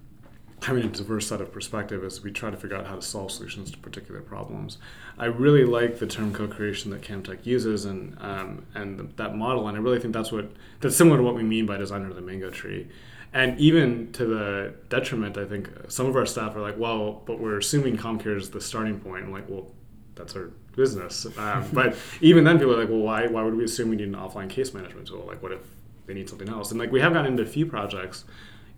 having 0.62 0.85
a 0.85 0.88
diverse 0.88 1.26
set 1.26 1.40
of 1.40 1.52
perspective 1.52 2.04
as 2.04 2.23
we 2.23 2.30
try 2.30 2.50
to 2.50 2.57
figure 2.57 2.76
out 2.76 2.87
how 2.87 2.95
to 2.95 3.02
solve 3.02 3.33
solutions 3.33 3.71
to 3.71 3.78
particular 3.78 4.21
problems. 4.21 4.78
I 5.19 5.25
really 5.25 5.64
like 5.64 5.99
the 5.99 6.07
term 6.07 6.33
co-creation 6.33 6.90
that 6.90 7.00
Camtech 7.00 7.47
uses 7.47 7.85
and 7.85 8.16
um, 8.21 8.66
and 8.76 8.97
the, 8.97 9.09
that 9.16 9.35
model, 9.35 9.66
and 9.66 9.76
I 9.76 9.80
really 9.80 9.99
think 9.99 10.14
that's 10.14 10.30
what 10.30 10.52
that's 10.78 10.97
similar 10.97 11.16
to 11.16 11.23
what 11.25 11.35
we 11.35 11.42
mean 11.42 11.66
by 11.66 11.78
design 11.78 12.02
under 12.02 12.14
the 12.14 12.21
mango 12.21 12.50
tree. 12.50 12.87
And 13.32 13.58
even 13.60 14.12
to 14.12 14.26
the 14.26 14.75
detriment, 14.88 15.38
I 15.38 15.44
think 15.44 15.70
some 15.88 16.06
of 16.06 16.16
our 16.16 16.26
staff 16.26 16.56
are 16.56 16.60
like, 16.60 16.78
"Well, 16.78 17.22
but 17.26 17.38
we're 17.38 17.58
assuming 17.58 17.96
CommCare 17.96 18.37
is 18.37 18.50
the 18.50 18.60
starting 18.60 18.99
point." 18.99 19.25
I'm 19.25 19.32
like, 19.32 19.49
"Well, 19.49 19.70
that's 20.16 20.34
our 20.34 20.50
business." 20.75 21.26
Um, 21.38 21.64
but 21.72 21.96
even 22.20 22.44
then, 22.44 22.58
people 22.58 22.75
are 22.75 22.80
like, 22.80 22.88
"Well, 22.88 22.99
why 22.99 23.28
why 23.28 23.42
would 23.42 23.54
we 23.54 23.64
assume 23.64 23.90
we 23.90 23.96
need 23.96 24.08
an 24.08 24.14
offline 24.14 24.50
case 24.50 24.75
management 24.75 25.06
tool? 25.06 25.25
Like, 25.26 25.42
what 25.42 25.52
if 25.52 25.60
they 26.06 26.14
need 26.14 26.28
something 26.28 26.49
else?" 26.49 26.72
And 26.72 26.80
like, 26.80 26.90
we 26.90 27.00
have 27.00 27.12
gotten 27.12 27.32
into 27.32 27.44
a 27.44 27.46
few 27.46 27.66
projects 27.66 28.25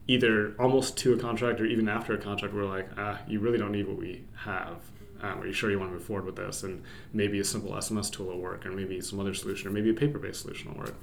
either 0.08 0.54
almost 0.58 0.96
to 0.98 1.14
a 1.14 1.18
contract 1.18 1.60
or 1.60 1.64
even 1.64 1.88
after 1.88 2.14
a 2.14 2.18
contract, 2.18 2.54
we're 2.54 2.64
like, 2.64 2.88
ah, 2.98 3.18
you 3.26 3.40
really 3.40 3.58
don't 3.58 3.72
need 3.72 3.86
what 3.86 3.96
we 3.96 4.24
have. 4.34 4.78
Um, 5.20 5.40
are 5.40 5.46
you 5.46 5.52
sure 5.52 5.70
you 5.70 5.78
want 5.78 5.90
to 5.90 5.94
move 5.94 6.04
forward 6.04 6.26
with 6.26 6.36
this? 6.36 6.64
And 6.64 6.82
maybe 7.12 7.38
a 7.38 7.44
simple 7.44 7.70
SMS 7.72 8.10
tool 8.10 8.26
will 8.26 8.40
work, 8.40 8.66
or 8.66 8.72
maybe 8.72 9.00
some 9.00 9.20
other 9.20 9.34
solution, 9.34 9.68
or 9.68 9.70
maybe 9.70 9.90
a 9.90 9.94
paper-based 9.94 10.40
solution 10.40 10.72
will 10.72 10.80
work. 10.80 10.94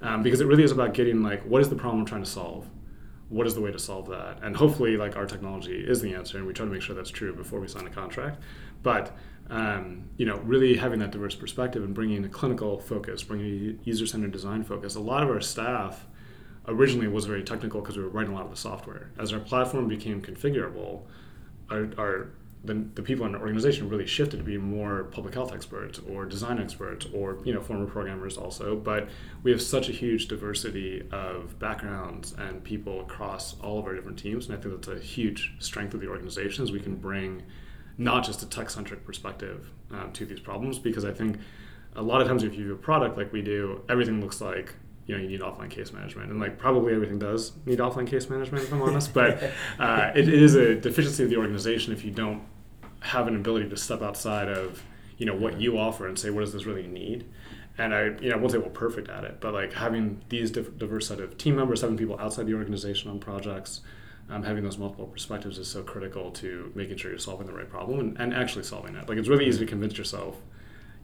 Um, 0.00 0.22
because 0.22 0.40
it 0.40 0.46
really 0.46 0.62
is 0.62 0.72
about 0.72 0.94
getting 0.94 1.22
like, 1.22 1.42
what 1.42 1.60
is 1.60 1.68
the 1.68 1.76
problem 1.76 2.00
I'm 2.00 2.06
trying 2.06 2.22
to 2.22 2.30
solve? 2.30 2.66
What 3.28 3.46
is 3.46 3.54
the 3.54 3.60
way 3.60 3.70
to 3.70 3.78
solve 3.78 4.08
that? 4.08 4.42
And 4.42 4.56
hopefully, 4.56 4.96
like 4.96 5.16
our 5.16 5.26
technology 5.26 5.84
is 5.86 6.00
the 6.00 6.14
answer, 6.14 6.38
and 6.38 6.46
we 6.46 6.52
try 6.52 6.64
to 6.64 6.72
make 6.72 6.82
sure 6.82 6.94
that's 6.94 7.10
true 7.10 7.34
before 7.34 7.60
we 7.60 7.68
sign 7.68 7.86
a 7.86 7.90
contract. 7.90 8.40
But 8.82 9.14
um, 9.50 10.08
you 10.16 10.26
know, 10.26 10.38
really 10.38 10.76
having 10.76 10.98
that 11.00 11.10
diverse 11.10 11.34
perspective 11.34 11.82
and 11.82 11.94
bringing 11.94 12.24
a 12.24 12.28
clinical 12.28 12.78
focus, 12.78 13.22
bringing 13.22 13.78
a 13.80 13.84
user-centered 13.84 14.32
design 14.32 14.62
focus. 14.62 14.94
A 14.94 15.00
lot 15.00 15.22
of 15.22 15.30
our 15.30 15.40
staff 15.40 16.06
originally 16.66 17.08
was 17.08 17.24
very 17.24 17.42
technical 17.42 17.80
because 17.80 17.96
we 17.96 18.02
were 18.02 18.10
writing 18.10 18.32
a 18.32 18.36
lot 18.36 18.44
of 18.44 18.50
the 18.50 18.56
software. 18.56 19.10
As 19.18 19.32
our 19.32 19.40
platform 19.40 19.88
became 19.88 20.20
configurable, 20.20 21.02
our, 21.70 21.88
our 21.96 22.30
the, 22.64 22.74
the 22.94 23.02
people 23.02 23.24
in 23.24 23.32
the 23.32 23.38
organization 23.38 23.88
really 23.88 24.06
shifted 24.06 24.38
to 24.38 24.42
be 24.42 24.58
more 24.58 25.04
public 25.04 25.34
health 25.34 25.52
experts 25.52 26.00
or 26.10 26.24
design 26.24 26.58
experts 26.58 27.06
or 27.14 27.38
you 27.44 27.54
know 27.54 27.60
former 27.60 27.86
programmers 27.86 28.36
also. 28.36 28.76
But 28.76 29.08
we 29.42 29.50
have 29.50 29.62
such 29.62 29.88
a 29.88 29.92
huge 29.92 30.28
diversity 30.28 31.06
of 31.12 31.58
backgrounds 31.58 32.34
and 32.36 32.62
people 32.62 33.00
across 33.00 33.58
all 33.60 33.78
of 33.78 33.86
our 33.86 33.94
different 33.94 34.18
teams. 34.18 34.46
And 34.46 34.56
i 34.56 34.60
think 34.60 34.74
that's 34.74 34.88
a 34.88 35.00
huge 35.00 35.54
strength 35.58 35.94
of 35.94 36.00
the 36.00 36.08
organization 36.08 36.64
is 36.64 36.72
we 36.72 36.80
can 36.80 36.96
bring 36.96 37.42
not 37.96 38.24
just 38.24 38.42
a 38.42 38.46
tech-centric 38.46 39.04
perspective 39.04 39.70
uh, 39.92 40.06
to 40.12 40.26
these 40.26 40.40
problems. 40.40 40.78
Because 40.78 41.04
i 41.04 41.12
think 41.12 41.38
a 41.94 42.02
lot 42.02 42.20
of 42.20 42.28
times 42.28 42.42
if 42.42 42.54
you 42.54 42.70
have 42.70 42.78
a 42.78 42.82
product 42.82 43.16
like 43.16 43.32
we 43.32 43.42
do 43.42 43.82
everything 43.88 44.20
looks 44.20 44.40
like 44.40 44.74
you 45.08 45.16
know 45.16 45.22
you 45.22 45.28
need 45.28 45.40
offline 45.40 45.70
case 45.70 45.92
management. 45.92 46.30
And 46.30 46.38
like 46.38 46.58
probably 46.58 46.94
everything 46.94 47.18
does 47.18 47.52
need 47.66 47.80
offline 47.80 48.06
case 48.06 48.30
management 48.30 48.64
if 48.64 48.72
i'm 48.72 48.82
honest. 48.82 49.12
But 49.12 49.42
uh, 49.80 50.12
it, 50.14 50.28
is 50.28 50.54
a 50.54 50.76
deficiency 50.76 51.24
of 51.24 51.30
the 51.30 51.36
organization 51.36 51.92
if 51.92 52.04
you 52.04 52.12
don't 52.12 52.42
have 53.00 53.26
an 53.26 53.34
ability 53.34 53.68
to 53.70 53.76
step 53.76 54.02
outside 54.02 54.48
of 54.48 54.84
you 55.16 55.26
know 55.26 55.34
what 55.34 55.60
you 55.60 55.78
offer 55.78 56.06
and 56.06 56.16
say 56.16 56.30
what 56.30 56.42
does 56.42 56.52
this 56.52 56.66
really 56.66 56.86
need? 56.86 57.28
And 57.78 57.94
i 57.94 58.04
you 58.20 58.28
know 58.28 58.34
i 58.34 58.38
won't 58.38 58.52
say 58.52 58.58
we're 58.58 58.70
perfect 58.70 59.08
at 59.08 59.24
it 59.24 59.40
but 59.40 59.54
like 59.54 59.72
having 59.72 60.20
these 60.28 60.50
diverse 60.50 61.08
set 61.08 61.20
of 61.20 61.38
team 61.38 61.56
members 61.56 61.80
having 61.80 61.96
people 61.96 62.18
outside 62.18 62.46
the 62.46 62.54
organization 62.54 63.08
on 63.08 63.20
projects 63.20 63.82
um, 64.30 64.42
having 64.42 64.62
those 64.62 64.78
multiple 64.78 65.06
perspectives 65.06 65.58
is 65.58 65.68
so 65.68 65.82
critical 65.82 66.30
to 66.32 66.70
making 66.74 66.96
sure 66.96 67.10
you're 67.10 67.18
solving 67.18 67.46
the 67.46 67.52
right 67.52 67.68
problem 67.68 67.98
and, 68.00 68.18
and 68.18 68.34
actually 68.34 68.64
solving 68.64 68.94
it. 68.94 69.08
Like 69.08 69.16
it's 69.16 69.28
really 69.28 69.46
easy 69.46 69.60
to 69.60 69.66
convince 69.66 69.96
yourself 69.96 70.36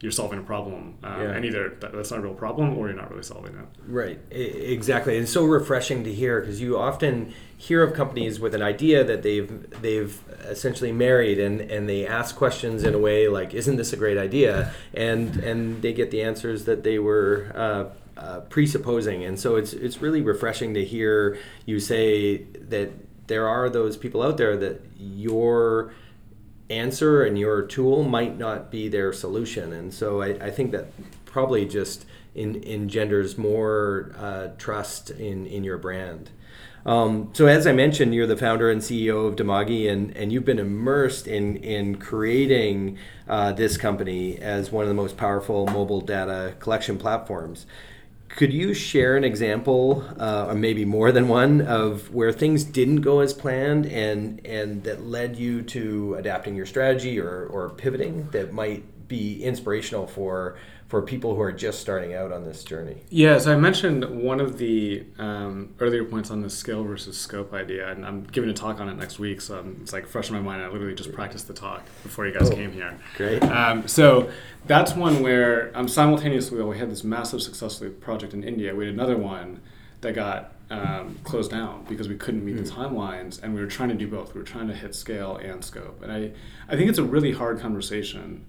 you're 0.04 0.12
solving 0.12 0.38
a 0.38 0.42
problem, 0.42 0.98
um, 1.02 1.18
yeah. 1.22 1.30
and 1.30 1.46
either 1.46 1.78
that's 1.80 2.10
not 2.10 2.20
a 2.20 2.22
real 2.22 2.34
problem 2.34 2.76
or 2.76 2.88
you're 2.88 2.96
not 2.96 3.10
really 3.10 3.22
solving 3.22 3.54
it. 3.54 3.64
Right, 3.86 4.20
exactly. 4.30 5.16
It's 5.16 5.32
so 5.32 5.46
refreshing 5.46 6.04
to 6.04 6.12
hear 6.12 6.42
because 6.42 6.60
you 6.60 6.78
often 6.78 7.32
hear 7.56 7.82
of 7.82 7.94
companies 7.94 8.38
with 8.38 8.54
an 8.54 8.60
idea 8.60 9.02
that 9.02 9.22
they've 9.22 9.80
they've 9.80 10.22
essentially 10.42 10.92
married, 10.92 11.38
and 11.38 11.58
and 11.62 11.88
they 11.88 12.06
ask 12.06 12.36
questions 12.36 12.84
in 12.84 12.92
a 12.92 12.98
way 12.98 13.28
like, 13.28 13.54
"Isn't 13.54 13.76
this 13.76 13.94
a 13.94 13.96
great 13.96 14.18
idea?" 14.18 14.74
and 14.92 15.38
and 15.38 15.80
they 15.80 15.94
get 15.94 16.10
the 16.10 16.22
answers 16.22 16.66
that 16.66 16.84
they 16.84 16.98
were. 16.98 17.50
Uh, 17.54 17.84
uh, 18.16 18.38
presupposing, 18.42 19.24
and 19.24 19.40
so 19.40 19.56
it's 19.56 19.72
it's 19.72 20.00
really 20.00 20.22
refreshing 20.22 20.72
to 20.74 20.84
hear 20.84 21.36
you 21.66 21.80
say 21.80 22.44
that 22.68 22.92
there 23.26 23.48
are 23.48 23.68
those 23.68 23.96
people 23.96 24.22
out 24.22 24.36
there 24.36 24.56
that 24.56 24.80
your 24.96 25.92
answer 26.70 27.22
and 27.22 27.38
your 27.38 27.62
tool 27.62 28.02
might 28.02 28.38
not 28.38 28.70
be 28.70 28.88
their 28.88 29.12
solution. 29.12 29.72
And 29.72 29.92
so 29.92 30.22
I, 30.22 30.28
I 30.28 30.50
think 30.50 30.72
that 30.72 30.86
probably 31.24 31.66
just 31.66 32.06
in, 32.34 32.62
engenders 32.64 33.36
more 33.36 34.14
uh, 34.18 34.48
trust 34.58 35.10
in, 35.10 35.46
in 35.46 35.64
your 35.64 35.78
brand. 35.78 36.30
Um, 36.86 37.30
so 37.32 37.46
as 37.46 37.66
I 37.66 37.72
mentioned, 37.72 38.14
you're 38.14 38.26
the 38.26 38.36
founder 38.36 38.70
and 38.70 38.80
CEO 38.80 39.26
of 39.26 39.36
Dimagi, 39.36 39.90
and, 39.90 40.14
and 40.16 40.32
you've 40.32 40.44
been 40.44 40.58
immersed 40.58 41.26
in 41.26 41.56
in 41.56 41.96
creating 41.96 42.98
uh, 43.26 43.52
this 43.52 43.78
company 43.78 44.38
as 44.38 44.70
one 44.70 44.82
of 44.82 44.88
the 44.88 44.94
most 44.94 45.16
powerful 45.16 45.66
mobile 45.66 46.02
data 46.02 46.54
collection 46.58 46.98
platforms. 46.98 47.64
Could 48.28 48.52
you 48.52 48.74
share 48.74 49.16
an 49.16 49.22
example, 49.22 50.04
uh, 50.18 50.46
or 50.48 50.54
maybe 50.54 50.84
more 50.84 51.12
than 51.12 51.28
one, 51.28 51.60
of 51.60 52.12
where 52.12 52.32
things 52.32 52.64
didn't 52.64 53.02
go 53.02 53.20
as 53.20 53.32
planned 53.32 53.86
and 53.86 54.44
and 54.44 54.82
that 54.84 55.04
led 55.04 55.36
you 55.36 55.62
to 55.62 56.14
adapting 56.14 56.56
your 56.56 56.66
strategy 56.66 57.20
or, 57.20 57.46
or 57.46 57.70
pivoting 57.70 58.28
that 58.32 58.52
might 58.52 58.82
be 59.06 59.44
inspirational 59.44 60.06
for 60.06 60.56
for 60.94 61.02
people 61.02 61.34
who 61.34 61.40
are 61.40 61.50
just 61.50 61.80
starting 61.80 62.14
out 62.14 62.30
on 62.30 62.44
this 62.44 62.62
journey? 62.62 63.02
Yeah, 63.10 63.38
so 63.38 63.52
I 63.52 63.56
mentioned 63.56 64.04
one 64.22 64.38
of 64.38 64.58
the 64.58 65.04
um, 65.18 65.74
earlier 65.80 66.04
points 66.04 66.30
on 66.30 66.40
the 66.40 66.48
scale 66.48 66.84
versus 66.84 67.18
scope 67.18 67.52
idea, 67.52 67.90
and 67.90 68.06
I'm 68.06 68.22
giving 68.22 68.48
a 68.48 68.52
talk 68.52 68.78
on 68.78 68.88
it 68.88 68.94
next 68.94 69.18
week, 69.18 69.40
so 69.40 69.58
I'm, 69.58 69.80
it's 69.82 69.92
like 69.92 70.06
fresh 70.06 70.28
in 70.30 70.36
my 70.36 70.40
mind. 70.40 70.62
I 70.62 70.68
literally 70.68 70.94
just 70.94 71.12
practiced 71.12 71.48
the 71.48 71.52
talk 71.52 71.84
before 72.04 72.28
you 72.28 72.32
guys 72.32 72.48
Oh, 72.48 72.54
came 72.54 72.70
here. 72.70 72.96
Great. 73.16 73.42
Um, 73.42 73.88
so 73.88 74.30
that's 74.66 74.94
one 74.94 75.20
where 75.20 75.76
um, 75.76 75.88
simultaneously, 75.88 76.62
we 76.62 76.78
had 76.78 76.92
this 76.92 77.02
massive 77.02 77.42
successful 77.42 77.90
project 77.90 78.32
in 78.32 78.44
India, 78.44 78.72
we 78.72 78.84
had 78.84 78.94
another 78.94 79.16
one 79.16 79.62
that 80.00 80.14
got 80.14 80.52
um, 80.70 81.18
closed 81.24 81.50
down 81.50 81.84
because 81.88 82.08
we 82.08 82.14
couldn't 82.14 82.44
meet 82.44 82.56
the 82.56 82.62
timelines, 82.62 83.42
and 83.42 83.52
we 83.52 83.60
were 83.60 83.66
trying 83.66 83.88
to 83.88 83.96
do 83.96 84.06
both. 84.06 84.32
We 84.32 84.38
were 84.38 84.46
trying 84.46 84.68
to 84.68 84.74
hit 84.74 84.94
scale 84.94 85.38
and 85.38 85.64
scope, 85.64 86.04
and 86.04 86.12
I, 86.12 86.30
I 86.68 86.76
think 86.76 86.88
it's 86.88 87.00
a 87.00 87.04
really 87.04 87.32
hard 87.32 87.58
conversation 87.58 88.44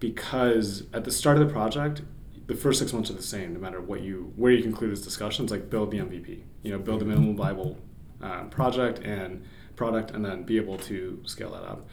because 0.00 0.84
at 0.92 1.04
the 1.04 1.10
start 1.10 1.38
of 1.38 1.46
the 1.46 1.52
project, 1.52 2.02
the 2.46 2.54
first 2.54 2.78
six 2.78 2.92
months 2.92 3.10
are 3.10 3.14
the 3.14 3.22
same, 3.22 3.52
no 3.54 3.60
matter 3.60 3.80
what 3.80 4.00
you 4.00 4.32
where 4.36 4.52
you 4.52 4.62
conclude 4.62 4.92
this 4.92 5.02
discussion. 5.02 5.44
It's 5.44 5.52
like 5.52 5.68
build 5.70 5.90
the 5.90 5.98
MVP, 5.98 6.42
you 6.62 6.72
know, 6.72 6.78
build 6.78 7.00
the 7.00 7.04
minimum 7.04 7.36
viable 7.36 7.78
um, 8.22 8.50
project 8.50 9.00
and 9.00 9.44
product, 9.76 10.10
and 10.10 10.24
then 10.24 10.42
be 10.42 10.56
able 10.56 10.78
to 10.78 11.20
scale 11.24 11.52
that 11.52 11.62
up. 11.62 11.86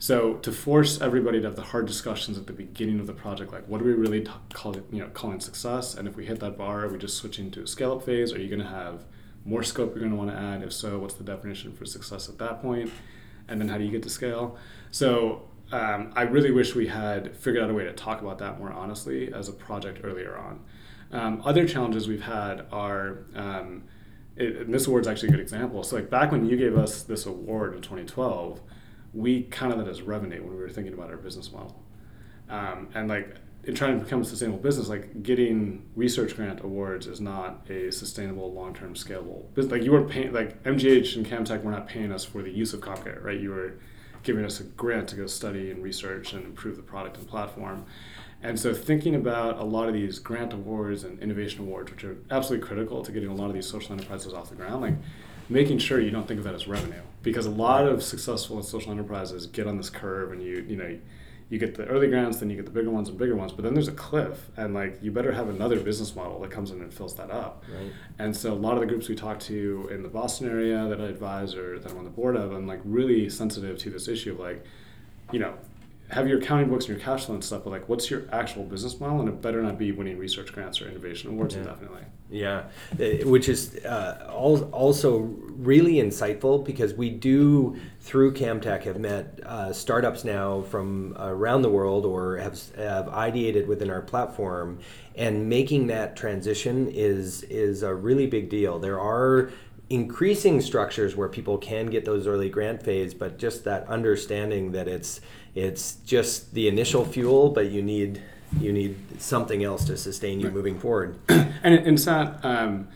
So 0.00 0.34
to 0.34 0.52
force 0.52 1.00
everybody 1.00 1.40
to 1.40 1.46
have 1.46 1.56
the 1.56 1.62
hard 1.62 1.86
discussions 1.86 2.38
at 2.38 2.46
the 2.46 2.52
beginning 2.52 3.00
of 3.00 3.06
the 3.06 3.12
project, 3.12 3.52
like 3.52 3.66
what 3.66 3.80
are 3.80 3.84
we 3.84 3.92
really 3.92 4.22
t- 4.22 4.30
call 4.52 4.76
it, 4.76 4.84
you 4.92 5.00
know, 5.00 5.08
calling 5.08 5.40
success? 5.40 5.94
And 5.94 6.06
if 6.06 6.16
we 6.16 6.24
hit 6.24 6.38
that 6.40 6.56
bar, 6.56 6.84
are 6.84 6.88
we 6.88 6.98
just 6.98 7.16
switching 7.16 7.50
to 7.52 7.64
a 7.64 7.66
scale 7.66 7.92
up 7.92 8.04
phase? 8.04 8.32
Are 8.32 8.38
you 8.38 8.48
going 8.48 8.62
to 8.62 8.68
have 8.68 9.04
more 9.44 9.64
scope 9.64 9.90
you're 9.90 10.00
going 10.00 10.12
to 10.12 10.16
want 10.16 10.30
to 10.30 10.36
add? 10.36 10.62
If 10.62 10.72
so, 10.72 11.00
what's 11.00 11.14
the 11.14 11.24
definition 11.24 11.72
for 11.72 11.84
success 11.84 12.28
at 12.28 12.38
that 12.38 12.62
point? 12.62 12.92
And 13.48 13.60
then 13.60 13.68
how 13.68 13.76
do 13.76 13.84
you 13.84 13.90
get 13.90 14.04
to 14.04 14.10
scale? 14.10 14.56
So 14.92 15.47
um, 15.72 16.12
I 16.16 16.22
really 16.22 16.50
wish 16.50 16.74
we 16.74 16.86
had 16.86 17.36
figured 17.36 17.62
out 17.62 17.70
a 17.70 17.74
way 17.74 17.84
to 17.84 17.92
talk 17.92 18.22
about 18.22 18.38
that 18.38 18.58
more 18.58 18.72
honestly 18.72 19.32
as 19.32 19.48
a 19.48 19.52
project 19.52 20.00
earlier 20.02 20.36
on. 20.36 20.60
Um, 21.10 21.42
other 21.44 21.66
challenges 21.66 22.08
we've 22.08 22.22
had 22.22 22.66
are, 22.72 23.24
um, 23.34 23.84
it, 24.36 24.56
and 24.56 24.74
this 24.74 24.86
award's 24.86 25.08
actually 25.08 25.28
a 25.28 25.32
good 25.32 25.40
example. 25.40 25.82
So 25.82 25.96
like 25.96 26.10
back 26.10 26.32
when 26.32 26.46
you 26.46 26.56
gave 26.56 26.76
us 26.76 27.02
this 27.02 27.26
award 27.26 27.74
in 27.74 27.82
2012, 27.82 28.60
we 29.14 29.42
counted 29.44 29.78
that 29.78 29.88
as 29.88 30.02
revenue 30.02 30.42
when 30.42 30.54
we 30.54 30.60
were 30.60 30.68
thinking 30.70 30.92
about 30.92 31.10
our 31.10 31.16
business 31.16 31.50
model. 31.52 31.82
Um, 32.48 32.88
and 32.94 33.08
like 33.08 33.36
in 33.64 33.74
trying 33.74 33.98
to 33.98 34.04
become 34.04 34.22
a 34.22 34.24
sustainable 34.24 34.58
business, 34.58 34.88
like 34.88 35.22
getting 35.22 35.86
research 35.94 36.34
grant 36.36 36.60
awards 36.60 37.06
is 37.06 37.20
not 37.20 37.68
a 37.68 37.90
sustainable, 37.90 38.52
long-term, 38.52 38.94
scalable 38.94 39.52
business. 39.54 39.72
Like 39.72 39.82
you 39.82 39.92
were 39.92 40.04
paying, 40.04 40.32
like 40.32 40.62
MGH 40.62 41.16
and 41.16 41.26
Camtech 41.26 41.62
were 41.62 41.70
not 41.70 41.88
paying 41.88 42.12
us 42.12 42.24
for 42.24 42.42
the 42.42 42.50
use 42.50 42.72
of 42.72 42.80
CommCare, 42.80 43.22
right? 43.22 43.38
You 43.38 43.50
were 43.50 43.74
giving 44.28 44.44
us 44.44 44.60
a 44.60 44.62
grant 44.62 45.08
to 45.08 45.16
go 45.16 45.26
study 45.26 45.70
and 45.70 45.82
research 45.82 46.34
and 46.34 46.44
improve 46.44 46.76
the 46.76 46.82
product 46.82 47.16
and 47.16 47.26
platform. 47.26 47.86
And 48.42 48.60
so 48.60 48.74
thinking 48.74 49.14
about 49.14 49.58
a 49.58 49.64
lot 49.64 49.88
of 49.88 49.94
these 49.94 50.18
grant 50.18 50.52
awards 50.52 51.02
and 51.02 51.18
innovation 51.20 51.60
awards, 51.60 51.90
which 51.90 52.04
are 52.04 52.18
absolutely 52.30 52.66
critical 52.66 53.02
to 53.02 53.10
getting 53.10 53.30
a 53.30 53.34
lot 53.34 53.46
of 53.46 53.54
these 53.54 53.66
social 53.66 53.94
enterprises 53.94 54.34
off 54.34 54.50
the 54.50 54.54
ground, 54.54 54.82
like 54.82 54.96
making 55.48 55.78
sure 55.78 55.98
you 55.98 56.10
don't 56.10 56.28
think 56.28 56.36
of 56.36 56.44
that 56.44 56.54
as 56.54 56.68
revenue. 56.68 57.00
Because 57.22 57.46
a 57.46 57.50
lot 57.50 57.86
of 57.86 58.02
successful 58.02 58.62
social 58.62 58.92
enterprises 58.92 59.46
get 59.46 59.66
on 59.66 59.78
this 59.78 59.88
curve 59.88 60.30
and 60.30 60.42
you, 60.42 60.62
you 60.68 60.76
know, 60.76 60.98
you 61.50 61.58
get 61.58 61.74
the 61.74 61.86
early 61.86 62.08
grants, 62.08 62.38
then 62.38 62.50
you 62.50 62.56
get 62.56 62.66
the 62.66 62.70
bigger 62.70 62.90
ones 62.90 63.08
and 63.08 63.16
bigger 63.16 63.34
ones, 63.34 63.52
but 63.52 63.64
then 63.64 63.72
there's 63.72 63.88
a 63.88 63.92
cliff, 63.92 64.50
and 64.56 64.74
like 64.74 64.98
you 65.02 65.10
better 65.10 65.32
have 65.32 65.48
another 65.48 65.80
business 65.80 66.14
model 66.14 66.38
that 66.40 66.50
comes 66.50 66.70
in 66.70 66.80
and 66.82 66.92
fills 66.92 67.14
that 67.14 67.30
up. 67.30 67.64
Right. 67.72 67.90
And 68.18 68.36
so 68.36 68.52
a 68.52 68.54
lot 68.54 68.74
of 68.74 68.80
the 68.80 68.86
groups 68.86 69.08
we 69.08 69.14
talk 69.14 69.40
to 69.40 69.88
in 69.90 70.02
the 70.02 70.10
Boston 70.10 70.48
area 70.50 70.86
that 70.88 71.00
I 71.00 71.04
advise 71.04 71.54
or 71.54 71.78
that 71.78 71.90
I'm 71.90 71.98
on 71.98 72.04
the 72.04 72.10
board 72.10 72.36
of, 72.36 72.52
I'm 72.52 72.66
like 72.66 72.80
really 72.84 73.30
sensitive 73.30 73.78
to 73.78 73.90
this 73.90 74.08
issue 74.08 74.32
of 74.32 74.40
like, 74.40 74.64
you 75.32 75.38
know, 75.38 75.54
have 76.10 76.26
your 76.26 76.38
accounting 76.38 76.68
books 76.70 76.86
and 76.86 76.96
your 76.96 77.04
cash 77.04 77.26
flow 77.26 77.34
and 77.34 77.44
stuff, 77.44 77.64
but 77.64 77.70
like, 77.70 77.88
what's 77.88 78.10
your 78.10 78.22
actual 78.32 78.64
business 78.64 78.98
model? 78.98 79.20
And 79.20 79.28
it 79.28 79.42
better 79.42 79.62
not 79.62 79.78
be 79.78 79.92
winning 79.92 80.16
research 80.18 80.52
grants 80.52 80.80
or 80.80 80.88
innovation 80.88 81.30
awards 81.30 81.54
Yeah. 81.54 81.60
indefinitely. 81.62 82.02
Yeah, 82.30 82.64
Uh, 82.92 83.26
which 83.28 83.48
is 83.48 83.76
uh, 83.86 84.30
also 84.32 85.18
really 85.18 85.94
insightful 85.94 86.62
because 86.62 86.92
we 86.94 87.08
do 87.10 87.76
through 88.00 88.34
Camtech 88.34 88.82
have 88.84 88.98
met 88.98 89.40
uh, 89.46 89.72
startups 89.72 90.24
now 90.24 90.60
from 90.62 91.14
around 91.18 91.62
the 91.62 91.70
world 91.70 92.04
or 92.04 92.36
have, 92.36 92.60
have 92.76 93.06
ideated 93.06 93.66
within 93.66 93.88
our 93.90 94.02
platform, 94.02 94.78
and 95.16 95.48
making 95.48 95.86
that 95.88 96.16
transition 96.16 96.88
is 96.88 97.42
is 97.44 97.82
a 97.82 97.94
really 97.94 98.26
big 98.26 98.48
deal. 98.50 98.78
There 98.78 99.00
are 99.00 99.50
increasing 99.90 100.60
structures 100.60 101.16
where 101.16 101.28
people 101.28 101.56
can 101.56 101.86
get 101.86 102.04
those 102.04 102.26
early 102.26 102.50
grant 102.50 102.82
phase, 102.82 103.14
but 103.14 103.38
just 103.38 103.64
that 103.64 103.86
understanding 103.88 104.72
that 104.72 104.88
it's 104.88 105.20
it's 105.54 105.94
just 105.96 106.54
the 106.54 106.68
initial 106.68 107.04
fuel, 107.04 107.50
but 107.50 107.70
you 107.70 107.82
need 107.82 108.22
you 108.60 108.72
need 108.72 108.96
something 109.20 109.64
else 109.64 109.84
to 109.84 109.96
sustain 109.96 110.40
you 110.40 110.50
moving 110.50 110.78
forward. 110.78 111.18
and 111.28 111.74
it, 111.74 111.86
it's 111.86 112.06
not. 112.06 112.44
Um, 112.44 112.88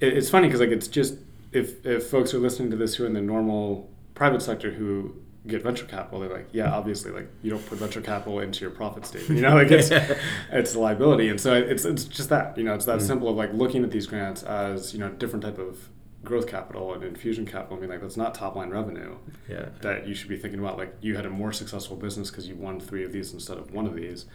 it, 0.00 0.16
it's 0.16 0.30
funny 0.30 0.48
because 0.48 0.60
like 0.60 0.70
it's 0.70 0.88
just 0.88 1.14
if 1.52 1.84
if 1.86 2.08
folks 2.08 2.34
are 2.34 2.38
listening 2.38 2.70
to 2.70 2.76
this 2.76 2.96
who 2.96 3.04
are 3.04 3.06
in 3.06 3.12
the 3.12 3.20
normal 3.20 3.90
private 4.14 4.42
sector 4.42 4.72
who 4.72 5.14
get 5.46 5.62
venture 5.62 5.86
capital, 5.86 6.20
they're 6.20 6.32
like, 6.32 6.48
yeah, 6.52 6.72
obviously, 6.72 7.10
like 7.10 7.28
you 7.42 7.50
don't 7.50 7.64
put 7.66 7.78
venture 7.78 8.00
capital 8.00 8.40
into 8.40 8.60
your 8.60 8.70
profit 8.70 9.06
statement, 9.06 9.36
you 9.36 9.42
know, 9.42 9.54
like 9.62 9.70
it's 9.70 9.90
it's 10.52 10.74
a 10.74 10.80
liability, 10.80 11.28
and 11.28 11.40
so 11.40 11.54
it's 11.54 11.84
it's 11.84 12.04
just 12.04 12.28
that, 12.30 12.56
you 12.58 12.64
know, 12.64 12.74
it's 12.74 12.84
that 12.86 13.00
simple 13.00 13.28
of 13.28 13.36
like 13.36 13.52
looking 13.52 13.84
at 13.84 13.90
these 13.90 14.06
grants 14.06 14.42
as 14.42 14.92
you 14.92 14.98
know 14.98 15.08
different 15.10 15.44
type 15.44 15.58
of 15.58 15.88
growth 16.24 16.46
capital 16.46 16.94
and 16.94 17.02
infusion 17.02 17.44
capital. 17.46 17.76
I 17.76 17.80
mean, 17.80 17.90
like 17.90 18.00
that's 18.00 18.16
not 18.16 18.34
top 18.34 18.54
line 18.56 18.70
revenue 18.70 19.16
Yeah. 19.48 19.66
that 19.80 20.06
you 20.06 20.14
should 20.14 20.28
be 20.28 20.36
thinking 20.36 20.60
about. 20.60 20.78
Like 20.78 20.94
you 21.00 21.16
had 21.16 21.26
a 21.26 21.30
more 21.30 21.52
successful 21.52 21.96
business 21.96 22.30
because 22.30 22.46
you 22.48 22.54
won 22.56 22.78
three 22.80 23.04
of 23.04 23.12
these 23.12 23.32
instead 23.32 23.58
of 23.58 23.72
one 23.72 23.86
of 23.86 23.94
these, 23.94 24.26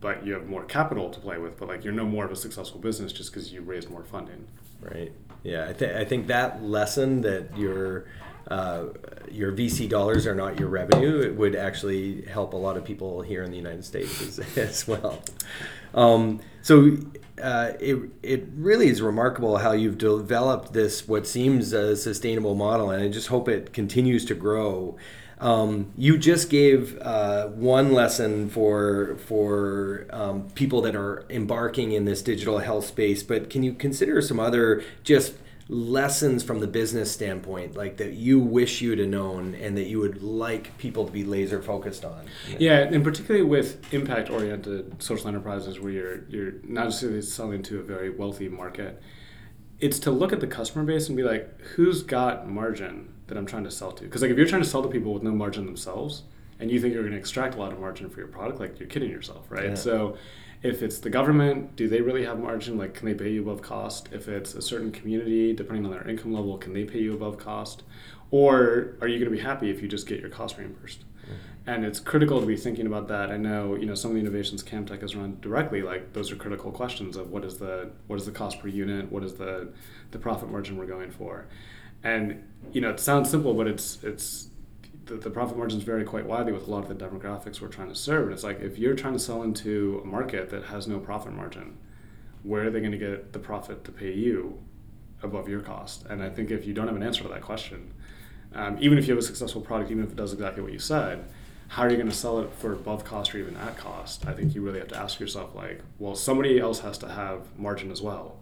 but 0.00 0.26
you 0.26 0.34
have 0.34 0.46
more 0.46 0.64
capital 0.64 1.08
to 1.10 1.20
play 1.20 1.38
with. 1.38 1.56
But 1.58 1.68
like 1.68 1.82
you're 1.84 1.94
no 1.94 2.04
more 2.04 2.24
of 2.26 2.30
a 2.32 2.36
successful 2.36 2.78
business 2.80 3.12
just 3.12 3.32
because 3.32 3.52
you 3.52 3.62
raised 3.62 3.90
more 3.90 4.04
funding. 4.04 4.46
Right. 4.80 5.12
Yeah. 5.42 5.68
I, 5.68 5.72
th- 5.72 5.96
I 5.96 6.04
think 6.04 6.26
that 6.26 6.62
lesson 6.62 7.22
that 7.22 7.56
your 7.56 8.04
uh, 8.48 8.88
your 9.30 9.52
VC 9.52 9.88
dollars 9.88 10.26
are 10.26 10.34
not 10.34 10.60
your 10.60 10.68
revenue 10.68 11.18
it 11.22 11.34
would 11.34 11.56
actually 11.56 12.20
help 12.26 12.52
a 12.52 12.56
lot 12.58 12.76
of 12.76 12.84
people 12.84 13.22
here 13.22 13.42
in 13.42 13.50
the 13.50 13.56
United 13.56 13.82
States 13.82 14.20
as, 14.20 14.38
as 14.58 14.86
well. 14.86 15.22
Um, 15.94 16.40
so 16.60 16.98
uh, 17.42 17.72
it, 17.80 17.98
it 18.22 18.46
really 18.54 18.88
is 18.88 19.02
remarkable 19.02 19.58
how 19.58 19.72
you've 19.72 19.98
developed 19.98 20.72
this 20.72 21.08
what 21.08 21.26
seems 21.26 21.72
a 21.72 21.96
sustainable 21.96 22.54
model, 22.54 22.90
and 22.90 23.02
I 23.02 23.08
just 23.08 23.28
hope 23.28 23.48
it 23.48 23.72
continues 23.72 24.24
to 24.26 24.34
grow. 24.34 24.96
Um, 25.40 25.92
you 25.96 26.16
just 26.16 26.48
gave 26.48 26.98
uh, 27.00 27.48
one 27.48 27.92
lesson 27.92 28.48
for 28.48 29.16
for 29.26 30.06
um, 30.10 30.48
people 30.50 30.80
that 30.82 30.94
are 30.94 31.26
embarking 31.28 31.92
in 31.92 32.04
this 32.04 32.22
digital 32.22 32.58
health 32.58 32.86
space, 32.86 33.22
but 33.22 33.50
can 33.50 33.62
you 33.62 33.74
consider 33.74 34.22
some 34.22 34.38
other 34.38 34.84
just 35.02 35.34
lessons 35.68 36.42
from 36.42 36.60
the 36.60 36.66
business 36.66 37.10
standpoint, 37.10 37.74
like 37.74 37.96
that 37.96 38.12
you 38.12 38.38
wish 38.38 38.82
you'd 38.82 38.98
have 38.98 39.08
known 39.08 39.54
and 39.54 39.76
that 39.78 39.84
you 39.84 39.98
would 39.98 40.22
like 40.22 40.76
people 40.76 41.06
to 41.06 41.12
be 41.12 41.24
laser 41.24 41.62
focused 41.62 42.04
on? 42.04 42.26
Yeah, 42.58 42.80
and 42.80 43.02
particularly 43.02 43.46
with 43.46 43.92
impact-oriented 43.92 45.02
social 45.02 45.28
enterprises, 45.28 45.80
where 45.80 45.92
you're 45.92 46.24
you're 46.28 46.52
not 46.64 46.84
necessarily 46.84 47.22
selling 47.22 47.62
to 47.62 47.80
a 47.80 47.82
very 47.82 48.10
wealthy 48.10 48.48
market, 48.48 49.02
it's 49.80 49.98
to 50.00 50.10
look 50.10 50.32
at 50.32 50.40
the 50.40 50.46
customer 50.46 50.84
base 50.84 51.08
and 51.08 51.16
be 51.16 51.22
like, 51.22 51.58
who's 51.60 52.02
got 52.02 52.46
margin 52.46 53.14
that 53.28 53.38
I'm 53.38 53.46
trying 53.46 53.64
to 53.64 53.70
sell 53.70 53.92
to? 53.92 54.04
Because 54.04 54.20
like 54.20 54.30
if 54.30 54.36
you're 54.36 54.46
trying 54.46 54.62
to 54.62 54.68
sell 54.68 54.82
to 54.82 54.88
people 54.88 55.14
with 55.14 55.22
no 55.22 55.32
margin 55.32 55.64
themselves, 55.64 56.24
and 56.60 56.70
you 56.70 56.78
think 56.78 56.92
you're 56.92 57.02
going 57.04 57.14
to 57.14 57.18
extract 57.18 57.54
a 57.54 57.58
lot 57.58 57.72
of 57.72 57.80
margin 57.80 58.10
for 58.10 58.20
your 58.20 58.28
product, 58.28 58.60
like 58.60 58.78
you're 58.78 58.88
kidding 58.88 59.10
yourself, 59.10 59.46
right? 59.50 59.70
Yeah. 59.70 59.74
So. 59.74 60.18
If 60.64 60.82
it's 60.82 60.98
the 60.98 61.10
government, 61.10 61.76
do 61.76 61.88
they 61.88 62.00
really 62.00 62.24
have 62.24 62.38
margin? 62.40 62.78
Like, 62.78 62.94
can 62.94 63.06
they 63.06 63.14
pay 63.14 63.30
you 63.30 63.42
above 63.42 63.62
cost? 63.62 64.08
If 64.12 64.28
it's 64.28 64.54
a 64.54 64.62
certain 64.62 64.90
community, 64.90 65.52
depending 65.52 65.84
on 65.84 65.92
their 65.92 66.08
income 66.08 66.32
level, 66.32 66.56
can 66.58 66.72
they 66.72 66.84
pay 66.84 67.00
you 67.00 67.12
above 67.12 67.38
cost? 67.38 67.82
Or 68.30 68.96
are 69.00 69.06
you 69.06 69.18
going 69.18 69.30
to 69.30 69.36
be 69.36 69.42
happy 69.42 69.70
if 69.70 69.82
you 69.82 69.88
just 69.88 70.06
get 70.08 70.20
your 70.20 70.30
cost 70.30 70.58
reimbursed? 70.58 71.04
Mm-hmm. 71.24 71.70
and 71.70 71.84
it's 71.86 72.00
critical 72.00 72.38
to 72.40 72.46
be 72.46 72.56
thinking 72.56 72.86
about 72.86 73.08
that. 73.08 73.30
I 73.30 73.38
know 73.38 73.76
you 73.76 73.86
know 73.86 73.94
some 73.94 74.10
of 74.10 74.14
the 74.16 74.20
innovations 74.20 74.62
Camtech 74.62 75.00
has 75.00 75.16
run 75.16 75.38
directly. 75.40 75.80
Like 75.80 76.12
those 76.12 76.30
are 76.30 76.36
critical 76.36 76.70
questions 76.70 77.16
of 77.16 77.30
what 77.30 77.44
is 77.44 77.56
the 77.56 77.92
what 78.08 78.18
is 78.18 78.26
the 78.26 78.32
cost 78.32 78.60
per 78.60 78.68
unit, 78.68 79.10
what 79.10 79.24
is 79.24 79.34
the 79.34 79.72
the 80.10 80.18
profit 80.18 80.50
margin 80.50 80.76
we're 80.76 80.86
going 80.86 81.10
for, 81.10 81.46
and 82.02 82.42
you 82.72 82.82
know 82.82 82.90
it 82.90 83.00
sounds 83.00 83.30
simple, 83.30 83.54
but 83.54 83.66
it's 83.66 84.04
it's 84.04 84.48
the, 85.06 85.14
the 85.14 85.30
profit 85.30 85.56
margins 85.56 85.82
vary 85.82 86.04
quite 86.04 86.26
widely 86.26 86.52
with 86.52 86.66
a 86.66 86.70
lot 86.70 86.88
of 86.88 86.96
the 86.98 87.04
demographics 87.04 87.60
we're 87.60 87.68
trying 87.68 87.88
to 87.88 87.94
serve. 87.94 88.24
And 88.24 88.32
it's 88.32 88.44
like 88.44 88.60
if 88.60 88.78
you're 88.78 88.94
trying 88.94 89.12
to 89.14 89.18
sell 89.18 89.42
into 89.42 90.00
a 90.02 90.06
market 90.06 90.50
that 90.50 90.64
has 90.64 90.86
no 90.86 90.98
profit 90.98 91.32
margin, 91.32 91.76
where 92.42 92.66
are 92.66 92.70
they 92.70 92.80
going 92.80 92.92
to 92.92 92.98
get 92.98 93.32
the 93.32 93.38
profit 93.38 93.84
to 93.84 93.92
pay 93.92 94.12
you 94.12 94.58
above 95.22 95.48
your 95.48 95.60
cost? 95.60 96.04
And 96.06 96.22
I 96.22 96.28
think 96.30 96.50
if 96.50 96.66
you 96.66 96.74
don't 96.74 96.86
have 96.86 96.96
an 96.96 97.02
answer 97.02 97.22
to 97.22 97.28
that 97.28 97.42
question, 97.42 97.92
um, 98.54 98.76
even 98.80 98.98
if 98.98 99.06
you 99.08 99.14
have 99.14 99.22
a 99.22 99.26
successful 99.26 99.60
product, 99.60 99.90
even 99.90 100.04
if 100.04 100.10
it 100.10 100.16
does 100.16 100.32
exactly 100.32 100.62
what 100.62 100.72
you 100.72 100.78
said, 100.78 101.24
how 101.68 101.82
are 101.82 101.90
you 101.90 101.96
going 101.96 102.08
to 102.08 102.14
sell 102.14 102.38
it 102.40 102.52
for 102.52 102.72
above 102.72 103.04
cost 103.04 103.34
or 103.34 103.38
even 103.38 103.56
at 103.56 103.76
cost? 103.76 104.26
I 104.26 104.32
think 104.32 104.54
you 104.54 104.62
really 104.62 104.78
have 104.78 104.88
to 104.88 104.96
ask 104.96 105.18
yourself, 105.18 105.54
like, 105.54 105.80
well, 105.98 106.14
somebody 106.14 106.60
else 106.60 106.80
has 106.80 106.98
to 106.98 107.08
have 107.08 107.58
margin 107.58 107.90
as 107.90 108.00
well. 108.00 108.36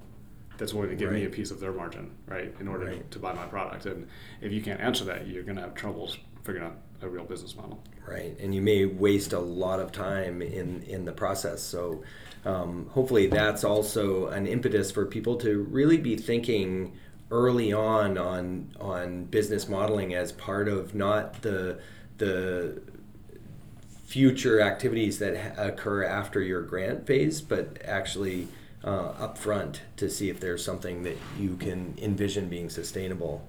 That's 0.59 0.75
willing 0.75 0.91
to 0.91 0.97
give 0.97 1.11
me 1.13 1.25
a 1.25 1.31
piece 1.31 1.51
of 1.51 1.61
their 1.61 1.73
margin, 1.73 2.11
right, 2.27 2.55
in 2.61 2.69
order 2.69 2.87
Right. 2.87 3.11
to 3.11 3.19
buy 3.19 3.33
my 3.33 3.47
product. 3.47 3.87
And 3.87 4.07
if 4.41 4.53
you 4.53 4.61
can't 4.61 4.81
answer 4.81 5.05
that, 5.05 5.27
you're 5.29 5.45
going 5.45 5.57
to 5.57 5.63
have 5.63 5.75
troubles 5.75 6.19
figuring 6.45 6.67
out 6.67 6.77
a 7.01 7.09
real 7.09 7.25
business 7.25 7.57
model. 7.57 7.83
Right, 8.07 8.37
and 8.41 8.55
you 8.55 8.63
may 8.63 8.85
waste 8.85 9.33
a 9.33 9.39
lot 9.39 9.81
of 9.81 9.93
time 9.93 10.43
in 10.43 10.83
in 10.83 11.05
the 11.05 11.13
process. 11.13 11.63
So 11.63 12.03
um, 12.45 12.89
hopefully 12.91 13.27
that's 13.27 13.65
also 13.65 14.27
an 14.29 14.47
impetus 14.47 14.91
for 14.91 15.07
people 15.07 15.37
to 15.37 15.63
really 15.63 15.99
be 15.99 16.17
thinking 16.17 16.97
early 17.31 17.73
on 17.73 18.19
on 18.19 18.75
on 18.81 19.25
business 19.25 19.69
modeling 19.69 20.15
as 20.15 20.33
part 20.33 20.69
of 20.69 20.95
not 20.95 21.43
the 21.43 21.79
the 22.19 22.83
future 24.05 24.61
activities 24.61 25.19
that 25.21 25.55
occur 25.57 26.05
after 26.05 26.43
your 26.43 26.61
grant 26.61 27.07
phase, 27.07 27.41
but 27.41 27.79
actually 27.83 28.47
uh, 28.85 29.13
upfront 29.15 29.79
to 29.97 30.11
see 30.11 30.29
if 30.29 30.39
there's 30.39 30.63
something 30.63 31.03
that 31.03 31.17
you 31.39 31.57
can 31.57 31.95
envision 31.97 32.49
being 32.49 32.69
sustainable. 32.69 33.47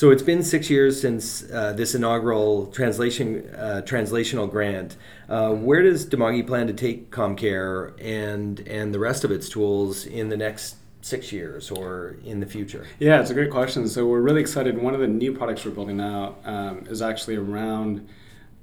So 0.00 0.10
it's 0.10 0.22
been 0.22 0.42
six 0.42 0.70
years 0.70 0.98
since 0.98 1.44
uh, 1.50 1.74
this 1.74 1.94
inaugural 1.94 2.68
translation 2.68 3.46
uh, 3.54 3.82
translational 3.84 4.50
grant. 4.50 4.96
Uh, 5.28 5.50
where 5.50 5.82
does 5.82 6.06
Dimagi 6.06 6.46
plan 6.46 6.68
to 6.68 6.72
take 6.72 7.10
CommCare 7.10 7.92
and 8.02 8.60
and 8.60 8.94
the 8.94 8.98
rest 8.98 9.24
of 9.24 9.30
its 9.30 9.50
tools 9.50 10.06
in 10.06 10.30
the 10.30 10.38
next 10.38 10.76
six 11.02 11.32
years 11.32 11.70
or 11.70 12.16
in 12.24 12.40
the 12.40 12.46
future? 12.46 12.86
Yeah, 12.98 13.20
it's 13.20 13.28
a 13.28 13.34
great 13.34 13.50
question. 13.50 13.86
So 13.88 14.06
we're 14.06 14.22
really 14.22 14.40
excited. 14.40 14.80
One 14.80 14.94
of 14.94 15.00
the 15.00 15.06
new 15.06 15.34
products 15.34 15.66
we're 15.66 15.72
building 15.72 16.00
out 16.00 16.40
um, 16.46 16.86
is 16.88 17.02
actually 17.02 17.36
around 17.36 18.08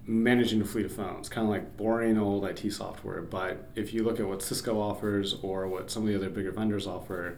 managing 0.08 0.60
a 0.62 0.66
fleet 0.66 0.88
of 0.88 0.92
phones, 0.92 1.30
kind 1.30 1.46
of 1.46 1.52
like 1.52 1.78
boring 1.78 2.18
old 2.18 2.46
IT 2.46 2.74
software. 2.74 3.22
But 3.22 3.70
if 3.76 3.94
you 3.94 4.04
look 4.04 4.20
at 4.20 4.28
what 4.28 4.42
Cisco 4.42 4.80
offers 4.82 5.36
or 5.44 5.68
what 5.68 5.92
some 5.92 6.02
of 6.02 6.10
the 6.10 6.16
other 6.16 6.32
bigger 6.32 6.52
vendors 6.52 6.88
offer, 6.88 7.38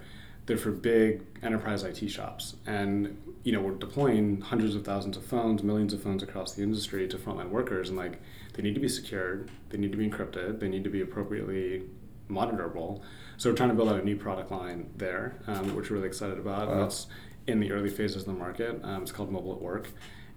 they're 0.50 0.58
for 0.58 0.72
big 0.72 1.22
enterprise 1.44 1.84
IT 1.84 2.10
shops. 2.10 2.56
And 2.66 3.16
you 3.44 3.52
know, 3.52 3.62
we're 3.62 3.76
deploying 3.76 4.42
hundreds 4.42 4.74
of 4.74 4.84
thousands 4.84 5.16
of 5.16 5.24
phones, 5.24 5.62
millions 5.62 5.94
of 5.94 6.02
phones 6.02 6.24
across 6.24 6.56
the 6.56 6.64
industry 6.64 7.08
to 7.08 7.18
frontline 7.18 7.50
workers, 7.50 7.90
and 7.90 7.98
like 7.98 8.20
they 8.54 8.64
need 8.64 8.74
to 8.74 8.82
be 8.82 8.90
secured, 8.90 9.52
they 9.70 9.78
need 9.78 9.92
to 9.92 9.98
be 9.98 10.10
encrypted, 10.10 10.60
they 10.60 10.68
need 10.68 10.84
to 10.84 10.90
be 10.90 11.02
appropriately 11.02 11.84
monitorable. 12.32 13.02
So 13.38 13.52
we're 13.52 13.56
trying 13.56 13.70
to 13.70 13.76
build 13.76 13.90
out 13.90 14.00
a 14.02 14.04
new 14.04 14.18
product 14.18 14.52
line 14.52 14.90
there, 14.98 15.36
um, 15.46 15.76
which 15.76 15.92
we're 15.92 15.98
really 15.98 16.08
excited 16.08 16.40
about. 16.40 16.68
Wow. 16.68 16.80
That's 16.80 17.06
in 17.46 17.60
the 17.60 17.72
early 17.72 17.90
phases 17.92 18.24
of 18.24 18.26
the 18.26 18.34
market. 18.34 18.82
Um, 18.84 19.04
it's 19.04 19.12
called 19.12 19.32
Mobile 19.32 19.54
at 19.54 19.62
Work. 19.62 19.90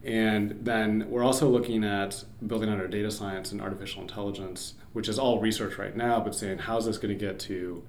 And 0.04 0.58
then 0.62 1.06
we're 1.08 1.24
also 1.24 1.48
looking 1.48 1.84
at 1.84 2.22
building 2.46 2.68
out 2.68 2.78
our 2.78 2.86
data 2.86 3.10
science 3.10 3.50
and 3.50 3.62
artificial 3.62 4.02
intelligence, 4.02 4.74
which 4.92 5.08
is 5.08 5.18
all 5.18 5.40
research 5.40 5.78
right 5.78 5.96
now, 5.96 6.20
but 6.20 6.34
saying 6.34 6.58
how's 6.58 6.84
this 6.84 6.98
going 6.98 7.16
to 7.16 7.26
get 7.26 7.38
to 7.40 7.82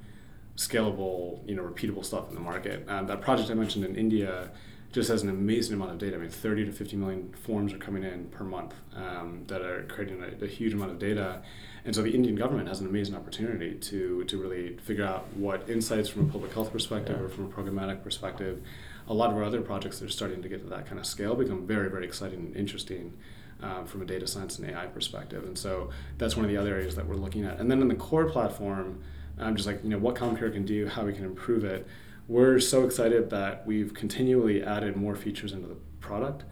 scalable, 0.56 1.48
you 1.48 1.56
know, 1.56 1.64
repeatable 1.64 2.06
stuff 2.06 2.30
in 2.30 2.36
the 2.36 2.42
market. 2.42 2.88
Um, 2.88 3.08
that 3.08 3.22
project 3.22 3.50
I 3.50 3.54
mentioned 3.54 3.86
in 3.86 3.96
India 3.96 4.52
just 4.92 5.10
has 5.10 5.24
an 5.24 5.30
amazing 5.30 5.74
amount 5.74 5.90
of 5.90 5.98
data. 5.98 6.16
I 6.16 6.20
mean, 6.20 6.30
30 6.30 6.66
to 6.66 6.72
50 6.72 6.96
million 6.98 7.34
forms 7.34 7.74
are 7.74 7.80
coming 7.80 8.04
in 8.04 8.26
per 8.26 8.44
month 8.44 8.76
um, 8.96 9.44
that 9.48 9.62
are 9.62 9.84
creating 9.90 10.22
a, 10.22 10.44
a, 10.44 10.48
huge 10.48 10.74
amount 10.74 10.92
of 10.92 11.00
data. 11.00 11.42
And 11.84 11.96
so 11.96 12.04
the 12.04 12.14
Indian 12.14 12.36
government 12.36 12.68
has 12.68 12.80
an 12.80 12.86
amazing 12.86 13.16
opportunity 13.16 13.74
to, 13.74 14.24
to 14.26 14.38
really 14.38 14.78
figure 14.78 15.04
out 15.04 15.26
what 15.34 15.68
insights 15.68 16.10
from 16.10 16.30
a 16.30 16.32
public 16.32 16.54
health 16.54 16.72
perspective 16.72 17.18
yeah. 17.18 17.26
or 17.26 17.30
from 17.30 17.46
a 17.46 17.50
programmatic 17.50 18.04
perspective 18.04 18.62
a 19.08 19.14
lot 19.14 19.32
of 19.32 19.38
our 19.38 19.44
other 19.44 19.62
projects 19.62 20.00
that 20.00 20.06
are 20.06 20.12
starting 20.12 20.42
to 20.42 20.50
get 20.50 20.62
to 20.62 20.70
that 20.70 20.86
kind 20.86 21.00
of 21.00 21.06
scale 21.06 21.36
become 21.36 21.66
very, 21.66 21.90
very 21.90 22.06
exciting 22.06 22.40
and 22.40 22.56
interesting 22.56 23.14
um, 23.62 23.86
from 23.86 24.02
a 24.02 24.06
data 24.06 24.28
science 24.28 24.60
and 24.60 24.70
AI 24.70 24.86
perspective. 24.88 25.44
And 25.44 25.58
so 25.58 25.90
that's 26.18 26.36
one 26.36 26.46
of 26.46 26.52
the 26.52 26.58
other 26.58 26.74
areas 26.74 26.96
that 26.96 27.08
we're 27.08 27.16
looking 27.16 27.46
at. 27.46 27.60
And 27.60 27.70
then 27.70 27.82
in 27.82 27.88
the 27.88 27.96
core 27.96 28.26
platform, 28.30 29.04
um, 29.40 29.56
just 29.56 29.68
like 29.68 29.84
you 29.84 29.90
know 29.90 29.98
what 29.98 30.16
CommCare 30.16 30.52
can 30.52 30.66
do, 30.66 30.88
how 30.88 31.06
we 31.06 31.14
can 31.14 31.26
improve 31.26 31.64
it. 31.64 31.88
We're 32.28 32.60
so 32.60 32.86
excited 32.86 33.30
that 33.32 33.68
we've 33.68 33.94
continually 33.94 34.64
added 34.64 34.96
more 34.96 35.16
features 35.16 35.52
into 35.52 35.68
the 35.68 35.78
product, 36.00 36.44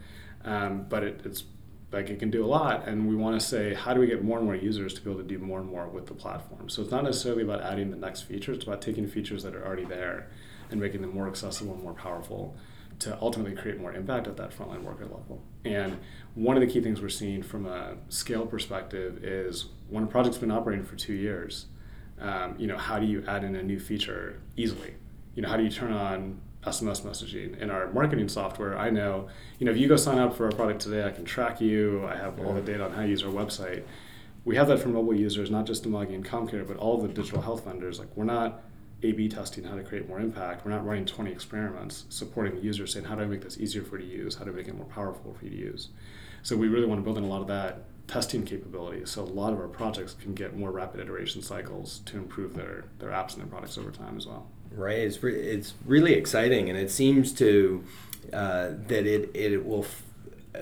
um, 0.44 0.86
but 0.88 1.02
it, 1.02 1.22
it's 1.24 1.44
like 1.92 2.08
it 2.08 2.18
can 2.18 2.30
do 2.30 2.44
a 2.44 2.46
lot, 2.46 2.88
and 2.88 3.08
we 3.08 3.14
want 3.14 3.40
to 3.40 3.46
say 3.46 3.74
how 3.74 3.94
do 3.94 4.00
we 4.00 4.06
get 4.06 4.24
more 4.24 4.38
and 4.38 4.46
more 4.46 4.54
users 4.54 4.94
to 4.94 5.02
be 5.02 5.10
able 5.10 5.20
to 5.20 5.26
do 5.26 5.38
more 5.38 5.60
and 5.60 5.68
more 5.68 5.86
with 5.88 6.06
the 6.06 6.14
platform. 6.14 6.68
So 6.68 6.82
it's 6.82 6.90
not 6.90 7.04
necessarily 7.04 7.42
about 7.42 7.60
adding 7.62 7.90
the 7.90 7.96
next 7.96 8.22
feature; 8.22 8.52
it's 8.52 8.64
about 8.64 8.82
taking 8.82 9.06
features 9.06 9.42
that 9.42 9.54
are 9.54 9.64
already 9.64 9.84
there 9.84 10.30
and 10.70 10.80
making 10.80 11.02
them 11.02 11.14
more 11.14 11.28
accessible 11.28 11.74
and 11.74 11.82
more 11.82 11.94
powerful 11.94 12.56
to 12.98 13.18
ultimately 13.20 13.54
create 13.54 13.80
more 13.80 13.92
impact 13.92 14.26
at 14.26 14.36
that 14.36 14.56
frontline 14.56 14.82
worker 14.82 15.04
level. 15.04 15.42
And 15.64 15.98
one 16.34 16.56
of 16.56 16.60
the 16.60 16.66
key 16.66 16.80
things 16.80 17.00
we're 17.00 17.08
seeing 17.08 17.42
from 17.42 17.66
a 17.66 17.96
scale 18.08 18.46
perspective 18.46 19.24
is 19.24 19.66
when 19.88 20.04
a 20.04 20.06
project's 20.06 20.38
been 20.38 20.50
operating 20.50 20.84
for 20.84 20.94
two 20.96 21.14
years, 21.14 21.66
um, 22.20 22.54
you 22.58 22.66
know, 22.66 22.76
how 22.76 22.98
do 22.98 23.06
you 23.06 23.24
add 23.26 23.44
in 23.44 23.56
a 23.56 23.62
new 23.62 23.80
feature 23.80 24.40
easily? 24.56 24.94
You 25.34 25.42
know, 25.42 25.48
how 25.48 25.56
do 25.56 25.64
you 25.64 25.70
turn 25.70 25.92
on 25.92 26.40
SMS 26.64 27.00
messaging 27.02 27.58
in 27.58 27.70
our 27.70 27.90
marketing 27.92 28.28
software? 28.28 28.78
I 28.78 28.90
know, 28.90 29.28
you 29.58 29.66
know, 29.66 29.72
if 29.72 29.78
you 29.78 29.88
go 29.88 29.96
sign 29.96 30.18
up 30.18 30.36
for 30.36 30.46
our 30.46 30.52
product 30.52 30.80
today, 30.80 31.04
I 31.04 31.10
can 31.10 31.24
track 31.24 31.60
you. 31.60 32.06
I 32.06 32.16
have 32.16 32.38
all 32.38 32.52
the 32.52 32.60
data 32.60 32.84
on 32.84 32.92
how 32.92 33.02
you 33.02 33.08
use 33.08 33.24
our 33.24 33.32
website. 33.32 33.82
We 34.44 34.56
have 34.56 34.68
that 34.68 34.78
for 34.78 34.88
mobile 34.88 35.14
users, 35.14 35.50
not 35.50 35.66
just 35.66 35.84
Dimagi 35.84 36.14
and 36.14 36.24
CommCare, 36.24 36.66
but 36.66 36.76
all 36.76 36.98
the 36.98 37.08
digital 37.08 37.42
health 37.42 37.64
vendors. 37.64 37.98
Like, 37.98 38.08
we're 38.16 38.24
not 38.24 38.62
a-B 39.02 39.28
testing 39.28 39.64
how 39.64 39.74
to 39.74 39.82
create 39.82 40.08
more 40.08 40.20
impact. 40.20 40.64
We're 40.64 40.72
not 40.72 40.86
running 40.86 41.04
20 41.04 41.30
experiments 41.30 42.04
supporting 42.08 42.54
the 42.54 42.60
user 42.60 42.86
saying, 42.86 43.06
how 43.06 43.14
do 43.14 43.22
I 43.22 43.26
make 43.26 43.42
this 43.42 43.58
easier 43.58 43.82
for 43.82 43.98
you 43.98 44.06
to 44.06 44.24
use? 44.24 44.34
How 44.36 44.44
do 44.44 44.52
I 44.52 44.54
make 44.54 44.68
it 44.68 44.76
more 44.76 44.86
powerful 44.86 45.34
for 45.34 45.44
you 45.44 45.50
to 45.50 45.56
use? 45.56 45.88
So 46.42 46.56
we 46.56 46.68
really 46.68 46.86
want 46.86 47.00
to 47.00 47.04
build 47.04 47.18
in 47.18 47.24
a 47.24 47.28
lot 47.28 47.40
of 47.40 47.48
that 47.48 47.84
testing 48.06 48.44
capability 48.44 49.06
so 49.06 49.22
a 49.22 49.24
lot 49.24 49.52
of 49.52 49.58
our 49.58 49.68
projects 49.68 50.14
can 50.20 50.34
get 50.34 50.56
more 50.56 50.70
rapid 50.70 51.00
iteration 51.00 51.40
cycles 51.42 52.00
to 52.04 52.16
improve 52.16 52.54
their, 52.54 52.84
their 52.98 53.10
apps 53.10 53.32
and 53.32 53.42
their 53.42 53.46
products 53.46 53.78
over 53.78 53.90
time 53.90 54.16
as 54.16 54.26
well. 54.26 54.46
Right. 54.74 54.98
It's, 54.98 55.22
re- 55.22 55.34
it's 55.34 55.74
really 55.84 56.14
exciting 56.14 56.68
and 56.68 56.78
it 56.78 56.90
seems 56.90 57.32
to 57.34 57.84
uh, 58.32 58.70
that 58.88 59.06
it, 59.06 59.30
it 59.34 59.64
will 59.64 59.84
f- 59.84 60.02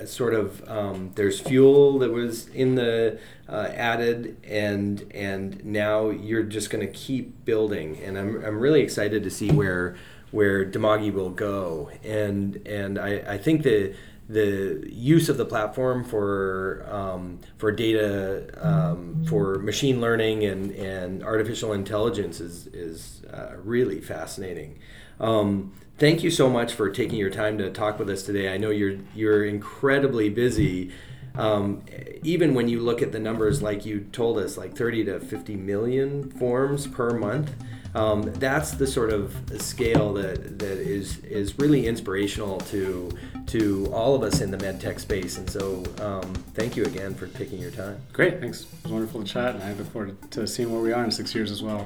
sort 0.05 0.33
of 0.33 0.67
um, 0.69 1.11
there's 1.15 1.39
fuel 1.39 1.99
that 1.99 2.11
was 2.11 2.47
in 2.49 2.75
the 2.75 3.19
uh, 3.49 3.69
added 3.73 4.37
and 4.43 5.05
and 5.13 5.63
now 5.65 6.09
you're 6.09 6.43
just 6.43 6.69
going 6.69 6.85
to 6.85 6.91
keep 6.91 7.43
building 7.45 7.97
and 8.03 8.17
I'm, 8.17 8.43
I'm 8.43 8.59
really 8.59 8.81
excited 8.81 9.23
to 9.23 9.29
see 9.29 9.51
where 9.51 9.97
where 10.31 10.65
Dimagi 10.65 11.13
will 11.13 11.29
go 11.29 11.91
and 12.03 12.65
and 12.65 12.97
I, 12.97 13.33
I 13.33 13.37
think 13.37 13.63
the 13.63 13.93
the 14.31 14.87
use 14.89 15.27
of 15.27 15.37
the 15.37 15.45
platform 15.45 16.03
for 16.05 16.85
um, 16.89 17.39
for 17.57 17.71
data 17.71 18.47
um, 18.61 19.23
for 19.25 19.59
machine 19.59 19.99
learning 19.99 20.45
and, 20.45 20.71
and 20.71 21.23
artificial 21.23 21.73
intelligence 21.73 22.39
is 22.39 22.67
is 22.67 23.23
uh, 23.31 23.55
really 23.63 23.99
fascinating. 23.99 24.79
Um, 25.19 25.73
thank 25.97 26.23
you 26.23 26.31
so 26.31 26.49
much 26.49 26.73
for 26.73 26.89
taking 26.89 27.17
your 27.17 27.29
time 27.29 27.57
to 27.57 27.69
talk 27.69 27.99
with 27.99 28.09
us 28.09 28.23
today. 28.23 28.53
I 28.53 28.57
know 28.57 28.69
you're 28.69 28.97
you're 29.13 29.45
incredibly 29.45 30.29
busy. 30.29 30.91
Um, 31.35 31.83
even 32.23 32.53
when 32.53 32.67
you 32.67 32.81
look 32.81 33.01
at 33.01 33.13
the 33.13 33.19
numbers, 33.19 33.61
like 33.61 33.85
you 33.85 34.01
told 34.11 34.37
us, 34.37 34.57
like 34.57 34.75
30 34.75 35.05
to 35.05 35.19
50 35.21 35.55
million 35.55 36.29
forms 36.29 36.87
per 36.87 37.11
month, 37.11 37.55
um, 37.93 38.33
that's 38.33 38.71
the 38.71 38.87
sort 38.87 39.11
of 39.11 39.35
scale 39.61 40.13
that, 40.13 40.59
that 40.59 40.77
is 40.77 41.19
is 41.19 41.57
really 41.59 41.87
inspirational 41.87 42.59
to 42.61 43.11
to 43.47 43.91
all 43.93 44.15
of 44.15 44.23
us 44.23 44.41
in 44.41 44.51
the 44.51 44.57
medtech 44.57 44.99
space. 44.99 45.37
And 45.37 45.49
so, 45.49 45.83
um, 45.99 46.33
thank 46.53 46.75
you 46.75 46.85
again 46.85 47.13
for 47.13 47.27
taking 47.27 47.59
your 47.59 47.71
time. 47.71 47.97
Great, 48.13 48.39
thanks. 48.39 48.61
It 48.63 48.83
was 48.83 48.91
wonderful 48.91 49.23
to 49.23 49.27
chat, 49.27 49.55
and 49.55 49.63
I 49.63 49.73
look 49.73 49.91
forward 49.91 50.31
to 50.31 50.47
seeing 50.47 50.71
where 50.71 50.81
we 50.81 50.93
are 50.93 51.03
in 51.03 51.11
six 51.11 51.35
years 51.35 51.51
as 51.51 51.61
well. 51.61 51.85